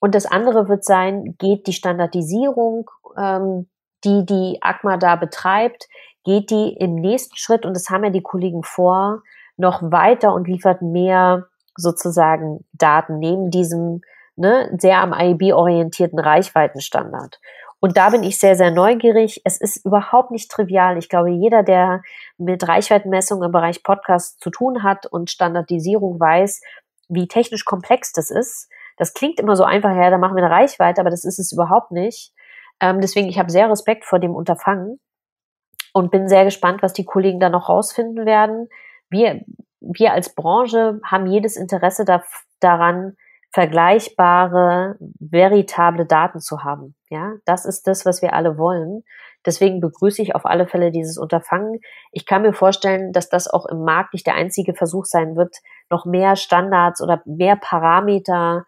Und 0.00 0.14
das 0.14 0.26
andere 0.26 0.68
wird 0.68 0.84
sein, 0.84 1.36
geht 1.38 1.66
die 1.66 1.72
Standardisierung 1.72 2.90
ähm, 3.16 3.68
die 4.04 4.24
die 4.24 4.58
ACMA 4.60 4.96
da 4.96 5.16
betreibt, 5.16 5.88
geht 6.24 6.50
die 6.50 6.76
im 6.78 6.94
nächsten 6.96 7.36
Schritt, 7.36 7.64
und 7.64 7.74
das 7.74 7.88
haben 7.90 8.04
ja 8.04 8.10
die 8.10 8.22
Kollegen 8.22 8.62
vor, 8.62 9.22
noch 9.56 9.82
weiter 9.82 10.32
und 10.32 10.48
liefert 10.48 10.82
mehr 10.82 11.46
sozusagen 11.76 12.64
Daten 12.72 13.18
neben 13.18 13.50
diesem 13.50 14.02
ne, 14.36 14.70
sehr 14.78 15.00
am 15.00 15.12
IEB 15.12 15.54
orientierten 15.54 16.18
Reichweitenstandard. 16.18 17.40
Und 17.78 17.96
da 17.96 18.10
bin 18.10 18.22
ich 18.22 18.38
sehr, 18.38 18.56
sehr 18.56 18.70
neugierig. 18.70 19.40
Es 19.44 19.58
ist 19.58 19.84
überhaupt 19.86 20.30
nicht 20.30 20.50
trivial. 20.50 20.98
Ich 20.98 21.08
glaube, 21.08 21.30
jeder, 21.30 21.62
der 21.62 22.02
mit 22.36 22.66
Reichweitenmessung 22.66 23.42
im 23.42 23.52
Bereich 23.52 23.82
Podcast 23.82 24.40
zu 24.40 24.50
tun 24.50 24.82
hat 24.82 25.06
und 25.06 25.30
Standardisierung 25.30 26.20
weiß, 26.20 26.60
wie 27.08 27.26
technisch 27.26 27.64
komplex 27.64 28.12
das 28.12 28.30
ist. 28.30 28.68
Das 28.98 29.14
klingt 29.14 29.40
immer 29.40 29.56
so 29.56 29.64
einfach, 29.64 29.96
ja, 29.96 30.10
da 30.10 30.18
machen 30.18 30.36
wir 30.36 30.44
eine 30.44 30.54
Reichweite, 30.54 31.00
aber 31.00 31.08
das 31.08 31.24
ist 31.24 31.38
es 31.38 31.52
überhaupt 31.52 31.90
nicht. 31.90 32.34
Ähm, 32.80 33.00
deswegen, 33.00 33.28
ich 33.28 33.38
habe 33.38 33.50
sehr 33.50 33.70
Respekt 33.70 34.04
vor 34.04 34.18
dem 34.18 34.34
Unterfangen 34.34 34.98
und 35.92 36.10
bin 36.10 36.28
sehr 36.28 36.44
gespannt, 36.44 36.82
was 36.82 36.92
die 36.92 37.04
Kollegen 37.04 37.40
da 37.40 37.48
noch 37.48 37.68
rausfinden 37.68 38.26
werden. 38.26 38.68
Wir, 39.08 39.42
wir 39.80 40.12
als 40.12 40.34
Branche 40.34 41.00
haben 41.04 41.26
jedes 41.26 41.56
Interesse 41.56 42.04
da, 42.04 42.22
daran, 42.60 43.16
vergleichbare, 43.52 44.96
veritable 45.18 46.06
Daten 46.06 46.40
zu 46.40 46.62
haben. 46.62 46.94
Ja, 47.08 47.32
das 47.44 47.64
ist 47.64 47.88
das, 47.88 48.06
was 48.06 48.22
wir 48.22 48.32
alle 48.32 48.56
wollen. 48.58 49.02
Deswegen 49.44 49.80
begrüße 49.80 50.22
ich 50.22 50.34
auf 50.34 50.44
alle 50.46 50.68
Fälle 50.68 50.92
dieses 50.92 51.18
Unterfangen. 51.18 51.80
Ich 52.12 52.26
kann 52.26 52.42
mir 52.42 52.52
vorstellen, 52.52 53.12
dass 53.12 53.28
das 53.28 53.48
auch 53.48 53.66
im 53.66 53.82
Markt 53.82 54.12
nicht 54.12 54.26
der 54.26 54.34
einzige 54.34 54.74
Versuch 54.74 55.04
sein 55.06 55.34
wird, 55.34 55.56
noch 55.88 56.04
mehr 56.04 56.36
Standards 56.36 57.02
oder 57.02 57.22
mehr 57.24 57.56
Parameter 57.56 58.64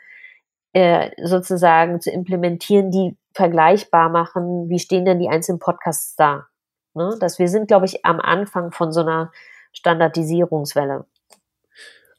äh, 0.73 1.11
sozusagen 1.23 2.01
zu 2.01 2.11
implementieren, 2.11 2.91
die 2.91 3.17
vergleichbar 3.35 4.09
machen, 4.09 4.69
wie 4.69 4.79
stehen 4.79 5.05
denn 5.05 5.19
die 5.19 5.29
einzelnen 5.29 5.59
Podcasts 5.59 6.17
da. 6.17 6.47
Ne? 6.95 7.17
Dass 7.21 7.39
wir 7.39 7.49
sind, 7.49 7.69
glaube 7.69 7.87
ich, 7.87 8.05
am 8.05 8.21
Anfang 8.21 8.73
von 8.73 8.93
so 8.93 9.01
einer 9.01 9.31
Standardisierungswelle. 9.73 11.07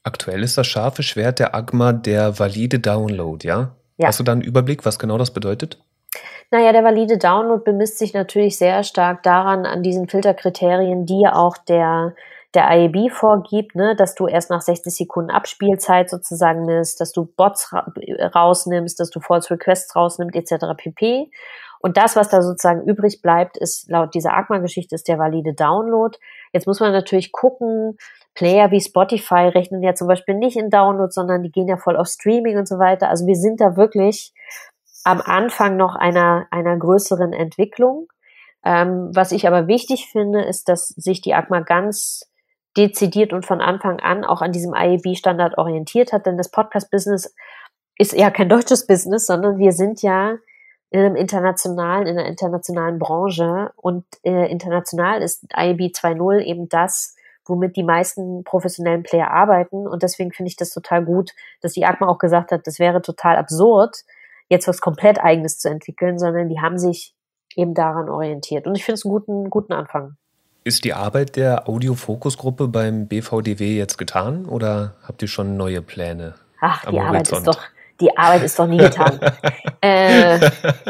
Aktuell 0.03 0.43
ist 0.43 0.57
das 0.57 0.67
scharfe 0.67 1.03
Schwert 1.03 1.39
der 1.39 1.55
AGMA 1.55 1.93
der 1.93 2.37
valide 2.37 2.79
Download, 2.79 3.47
ja? 3.47 3.75
ja? 3.97 4.07
Hast 4.07 4.19
du 4.19 4.23
da 4.23 4.33
einen 4.33 4.41
Überblick, 4.41 4.85
was 4.85 4.99
genau 4.99 5.17
das 5.17 5.31
bedeutet? 5.31 5.81
Naja, 6.51 6.71
der 6.71 6.83
valide 6.83 7.17
Download 7.17 7.63
bemisst 7.63 7.97
sich 7.97 8.13
natürlich 8.13 8.57
sehr 8.57 8.83
stark 8.83 9.23
daran, 9.23 9.65
an 9.65 9.81
diesen 9.81 10.07
Filterkriterien, 10.07 11.05
die 11.05 11.21
ja 11.21 11.35
auch 11.35 11.57
der, 11.57 12.13
der 12.55 12.69
IAB 12.69 13.11
vorgibt, 13.11 13.75
ne, 13.75 13.95
dass 13.95 14.15
du 14.15 14.27
erst 14.27 14.49
nach 14.49 14.61
60 14.61 14.95
Sekunden 14.95 15.31
Abspielzeit 15.31 16.09
sozusagen 16.09 16.65
misst, 16.65 17.01
dass 17.01 17.11
du 17.11 17.25
Bots 17.25 17.73
ra 17.73 17.91
rausnimmst, 18.35 18.99
dass 18.99 19.09
du 19.09 19.19
False 19.19 19.49
Requests 19.51 19.95
rausnimmst, 19.95 20.35
etc. 20.35 20.65
pp. 20.77 21.31
Und 21.79 21.97
das, 21.97 22.15
was 22.15 22.29
da 22.29 22.41
sozusagen 22.41 22.87
übrig 22.87 23.21
bleibt, 23.21 23.57
ist 23.57 23.89
laut 23.89 24.13
dieser 24.13 24.33
AGMA-Geschichte 24.33 24.95
ist 24.95 25.07
der 25.09 25.19
valide 25.19 25.53
Download. 25.53 26.17
Jetzt 26.53 26.65
muss 26.65 26.79
man 26.79 26.93
natürlich 26.93 27.33
gucken, 27.33 27.97
Player 28.35 28.71
wie 28.71 28.79
Spotify 28.79 29.49
rechnen 29.49 29.83
ja 29.83 29.93
zum 29.93 30.07
Beispiel 30.07 30.35
nicht 30.35 30.55
in 30.55 30.69
Download, 30.69 31.11
sondern 31.11 31.43
die 31.43 31.51
gehen 31.51 31.67
ja 31.67 31.77
voll 31.77 31.97
auf 31.97 32.07
Streaming 32.07 32.57
und 32.57 32.67
so 32.67 32.79
weiter. 32.79 33.09
Also 33.09 33.27
wir 33.27 33.35
sind 33.35 33.59
da 33.59 33.75
wirklich 33.75 34.33
am 35.03 35.19
Anfang 35.19 35.75
noch 35.75 35.95
einer, 35.95 36.47
einer 36.51 36.77
größeren 36.77 37.33
Entwicklung. 37.33 38.07
Ähm, 38.63 39.11
was 39.13 39.31
ich 39.33 39.45
aber 39.45 39.67
wichtig 39.67 40.07
finde, 40.09 40.41
ist, 40.41 40.69
dass 40.69 40.87
sich 40.87 41.21
die 41.21 41.33
AGMA 41.33 41.59
ganz 41.61 42.31
dezidiert 42.77 43.33
und 43.33 43.45
von 43.45 43.61
Anfang 43.61 43.99
an 43.99 44.23
auch 44.23 44.41
an 44.41 44.51
diesem 44.51 44.73
IEB-Standard 44.73 45.57
orientiert 45.57 46.11
hat, 46.11 46.25
denn 46.25 46.37
das 46.37 46.49
Podcast-Business 46.49 47.35
ist 47.97 48.13
ja 48.13 48.31
kein 48.31 48.49
deutsches 48.49 48.87
Business, 48.87 49.27
sondern 49.27 49.57
wir 49.57 49.71
sind 49.71 50.01
ja 50.01 50.37
in 50.89 50.99
einem 50.99 51.15
internationalen, 51.15 52.07
in 52.07 52.17
einer 52.17 52.27
internationalen 52.27 52.99
Branche 52.99 53.71
und 53.75 54.05
äh, 54.23 54.51
international 54.51 55.21
ist 55.21 55.43
IEB 55.55 55.91
2.0 55.95 56.41
eben 56.41 56.69
das, 56.69 57.15
womit 57.45 57.75
die 57.75 57.83
meisten 57.83 58.43
professionellen 58.43 59.03
Player 59.03 59.31
arbeiten 59.31 59.87
und 59.87 60.03
deswegen 60.03 60.31
finde 60.31 60.49
ich 60.49 60.55
das 60.55 60.71
total 60.71 61.03
gut, 61.03 61.31
dass 61.61 61.73
die 61.73 61.85
AGMA 61.85 62.07
auch 62.07 62.19
gesagt 62.19 62.51
hat, 62.51 62.65
das 62.67 62.79
wäre 62.79 63.01
total 63.01 63.37
absurd, 63.37 64.03
jetzt 64.49 64.67
was 64.67 64.81
komplett 64.81 65.19
eigenes 65.19 65.59
zu 65.59 65.69
entwickeln, 65.69 66.17
sondern 66.19 66.49
die 66.49 66.59
haben 66.59 66.77
sich 66.77 67.15
eben 67.55 67.73
daran 67.73 68.09
orientiert. 68.09 68.67
Und 68.67 68.75
ich 68.75 68.85
finde 68.85 68.95
es 68.95 69.05
einen 69.05 69.13
guten, 69.13 69.49
guten 69.49 69.73
Anfang. 69.73 70.17
Ist 70.65 70.85
die 70.85 70.93
Arbeit 70.93 71.35
der 71.35 71.67
Audiofokusgruppe 71.67 72.69
beim 72.69 73.07
BVDW 73.07 73.75
jetzt 73.77 73.97
getan 73.97 74.45
oder 74.45 74.95
habt 75.05 75.21
ihr 75.21 75.27
schon 75.27 75.57
neue 75.57 75.81
Pläne? 75.81 76.35
Ach, 76.61 76.85
die 76.89 76.99
Arbeit 76.99 77.29
ist 77.29 77.45
doch, 77.45 77.59
die 77.99 78.17
Arbeit 78.17 78.43
ist 78.43 78.57
doch 78.57 78.67
nie 78.67 78.77
getan. 78.77 79.19
äh, 79.81 80.39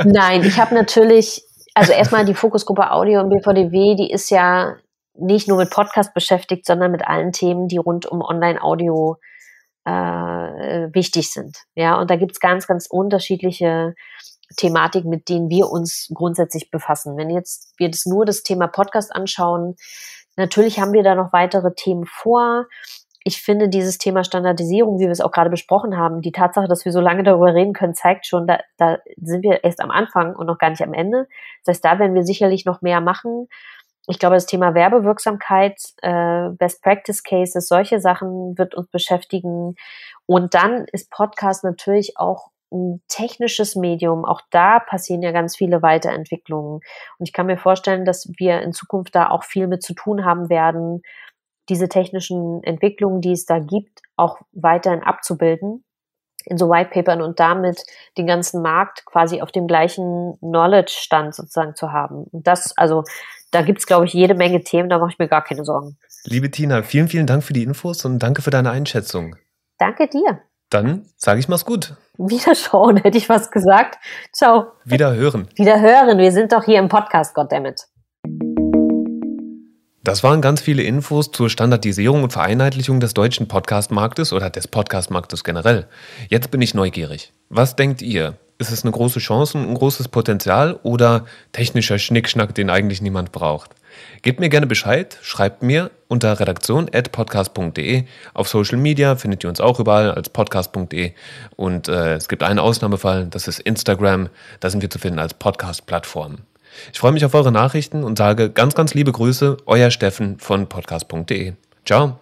nein, 0.03 0.43
ich 0.43 0.59
habe 0.59 0.75
natürlich, 0.75 1.43
also 1.73 1.91
erstmal 1.91 2.25
die 2.25 2.35
Fokusgruppe 2.35 2.91
Audio 2.91 3.21
im 3.21 3.29
BVDW, 3.29 3.95
die 3.95 4.11
ist 4.11 4.29
ja 4.29 4.75
nicht 5.15 5.47
nur 5.47 5.57
mit 5.57 5.71
Podcast 5.71 6.13
beschäftigt, 6.13 6.67
sondern 6.67 6.91
mit 6.91 7.07
allen 7.07 7.31
Themen, 7.31 7.67
die 7.67 7.77
rund 7.77 8.05
um 8.05 8.21
Online-Audio 8.21 9.17
äh, 9.85 9.91
wichtig 9.91 11.31
sind. 11.31 11.57
Ja, 11.73 11.99
und 11.99 12.11
da 12.11 12.15
gibt's 12.15 12.39
ganz, 12.39 12.67
ganz 12.67 12.85
unterschiedliche 12.87 13.95
Thematiken, 14.55 15.09
mit 15.09 15.29
denen 15.29 15.49
wir 15.49 15.69
uns 15.69 16.09
grundsätzlich 16.13 16.71
befassen. 16.71 17.17
Wenn 17.17 17.29
jetzt 17.29 17.73
wir 17.77 17.89
das 17.89 18.05
nur 18.05 18.25
das 18.25 18.43
Thema 18.43 18.67
Podcast 18.67 19.15
anschauen, 19.15 19.75
natürlich 20.35 20.79
haben 20.79 20.93
wir 20.93 21.03
da 21.03 21.15
noch 21.15 21.33
weitere 21.33 21.73
Themen 21.73 22.05
vor. 22.05 22.67
Ich 23.25 23.41
finde 23.41 23.69
dieses 23.69 23.97
Thema 23.97 24.23
Standardisierung, 24.23 24.99
wie 24.99 25.05
wir 25.05 25.11
es 25.11 25.21
auch 25.21 25.31
gerade 25.31 25.49
besprochen 25.49 25.97
haben, 25.97 26.21
die 26.21 26.33
Tatsache, 26.33 26.67
dass 26.67 26.83
wir 26.83 26.91
so 26.91 26.99
lange 26.99 27.23
darüber 27.23 27.53
reden 27.53 27.73
können, 27.73 27.93
zeigt 27.93 28.25
schon, 28.25 28.47
da, 28.47 28.59
da 28.77 28.97
sind 29.15 29.43
wir 29.43 29.63
erst 29.63 29.79
am 29.79 29.91
Anfang 29.91 30.35
und 30.35 30.45
noch 30.47 30.57
gar 30.57 30.69
nicht 30.69 30.83
am 30.83 30.93
Ende. 30.93 31.27
Das 31.63 31.75
heißt, 31.75 31.85
da 31.85 31.99
werden 31.99 32.15
wir 32.15 32.23
sicherlich 32.23 32.65
noch 32.65 32.81
mehr 32.81 32.99
machen 32.99 33.47
ich 34.07 34.19
glaube, 34.19 34.35
das 34.35 34.45
Thema 34.45 34.73
Werbewirksamkeit, 34.73 35.79
äh, 36.01 36.49
Best 36.51 36.81
Practice 36.81 37.23
Cases, 37.23 37.65
solche 37.65 37.99
Sachen 37.99 38.57
wird 38.57 38.75
uns 38.75 38.89
beschäftigen. 38.89 39.75
Und 40.25 40.53
dann 40.53 40.85
ist 40.91 41.09
Podcast 41.09 41.63
natürlich 41.63 42.17
auch 42.17 42.49
ein 42.73 43.01
technisches 43.07 43.75
Medium. 43.75 44.25
Auch 44.25 44.41
da 44.49 44.79
passieren 44.79 45.21
ja 45.21 45.31
ganz 45.31 45.55
viele 45.55 45.81
Weiterentwicklungen. 45.81 46.81
Und 47.17 47.27
ich 47.27 47.33
kann 47.33 47.45
mir 47.45 47.57
vorstellen, 47.57 48.05
dass 48.05 48.29
wir 48.37 48.61
in 48.61 48.73
Zukunft 48.73 49.15
da 49.15 49.29
auch 49.29 49.43
viel 49.43 49.67
mit 49.67 49.83
zu 49.83 49.93
tun 49.93 50.25
haben 50.25 50.49
werden, 50.49 51.01
diese 51.69 51.87
technischen 51.87 52.61
Entwicklungen, 52.63 53.21
die 53.21 53.31
es 53.31 53.45
da 53.45 53.59
gibt, 53.59 54.01
auch 54.17 54.39
weiterhin 54.51 55.01
abzubilden 55.01 55.83
in 56.45 56.57
so 56.57 56.69
White 56.69 56.89
Papern 56.91 57.21
und 57.21 57.39
damit 57.39 57.83
den 58.17 58.27
ganzen 58.27 58.61
Markt 58.61 59.05
quasi 59.05 59.41
auf 59.41 59.51
dem 59.51 59.67
gleichen 59.67 60.37
Knowledge-Stand 60.39 61.33
sozusagen 61.33 61.75
zu 61.75 61.91
haben. 61.91 62.25
Und 62.31 62.47
das, 62.47 62.77
also 62.77 63.03
da 63.51 63.61
gibt 63.61 63.79
es, 63.79 63.85
glaube 63.85 64.05
ich, 64.05 64.13
jede 64.13 64.35
Menge 64.35 64.61
Themen, 64.63 64.89
da 64.89 64.99
mache 64.99 65.11
ich 65.11 65.19
mir 65.19 65.27
gar 65.27 65.43
keine 65.43 65.63
Sorgen. 65.63 65.97
Liebe 66.25 66.51
Tina, 66.51 66.83
vielen, 66.83 67.07
vielen 67.07 67.27
Dank 67.27 67.43
für 67.43 67.53
die 67.53 67.63
Infos 67.63 68.05
und 68.05 68.19
danke 68.19 68.41
für 68.41 68.49
deine 68.49 68.71
Einschätzung. 68.71 69.35
Danke 69.77 70.07
dir. 70.07 70.41
Dann 70.73 71.05
sage 71.17 71.39
ich 71.39 71.47
mal's 71.47 71.65
gut. 71.65 71.93
Wiederschauen, 72.17 72.97
hätte 73.03 73.17
ich 73.17 73.29
was 73.29 73.51
gesagt. 73.51 73.99
Ciao. 74.31 74.71
Wiederhören. 74.85 75.47
Wiederhören. 75.55 76.17
Wir 76.17 76.31
sind 76.31 76.51
doch 76.51 76.63
hier 76.63 76.79
im 76.79 76.89
Podcast, 76.89 77.35
goddammit. 77.35 77.85
Das 80.03 80.23
waren 80.23 80.41
ganz 80.41 80.61
viele 80.61 80.81
Infos 80.81 81.31
zur 81.31 81.51
Standardisierung 81.51 82.23
und 82.23 82.33
Vereinheitlichung 82.33 82.99
des 82.99 83.13
deutschen 83.13 83.47
Podcast-Marktes 83.47 84.33
oder 84.33 84.49
des 84.49 84.67
Podcast-Marktes 84.67 85.43
generell. 85.43 85.85
Jetzt 86.29 86.49
bin 86.49 86.61
ich 86.61 86.73
neugierig. 86.73 87.31
Was 87.49 87.75
denkt 87.75 88.01
ihr? 88.01 88.37
Ist 88.57 88.71
es 88.71 88.83
eine 88.83 88.91
große 88.91 89.19
Chance 89.19 89.57
und 89.57 89.69
ein 89.69 89.75
großes 89.75 90.07
Potenzial 90.07 90.79
oder 90.81 91.25
technischer 91.51 91.99
Schnickschnack, 91.99 92.55
den 92.55 92.71
eigentlich 92.71 93.01
niemand 93.01 93.31
braucht? 93.31 93.75
Gebt 94.21 94.39
mir 94.39 94.49
gerne 94.49 94.67
Bescheid, 94.67 95.17
schreibt 95.21 95.63
mir 95.63 95.91
unter 96.07 96.39
redaktion.podcast.de. 96.39 98.03
Auf 98.33 98.47
Social 98.47 98.77
Media 98.77 99.15
findet 99.15 99.43
ihr 99.43 99.49
uns 99.49 99.59
auch 99.59 99.79
überall 99.79 100.11
als 100.11 100.29
podcast.de. 100.29 101.13
Und 101.55 101.87
äh, 101.87 102.15
es 102.15 102.27
gibt 102.27 102.43
einen 102.43 102.59
Ausnahmefall, 102.59 103.27
das 103.27 103.47
ist 103.47 103.59
Instagram. 103.59 104.29
Da 104.59 104.69
sind 104.69 104.81
wir 104.81 104.89
zu 104.89 104.99
finden 104.99 105.19
als 105.19 105.33
Podcast-Plattform. 105.33 106.37
Ich 106.91 106.99
freue 106.99 107.11
mich 107.11 107.25
auf 107.25 107.33
eure 107.33 107.51
Nachrichten 107.51 108.03
und 108.03 108.17
sage 108.17 108.49
ganz, 108.49 108.75
ganz 108.75 108.93
liebe 108.93 109.11
Grüße, 109.11 109.57
euer 109.65 109.91
Steffen 109.91 110.39
von 110.39 110.67
podcast.de. 110.67 111.53
Ciao. 111.85 112.19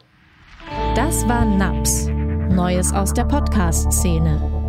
Das 0.95 1.27
war 1.27 1.45
NAPS, 1.45 2.07
Neues 2.49 2.93
aus 2.93 3.13
der 3.13 3.25
Podcast-Szene. 3.25 4.60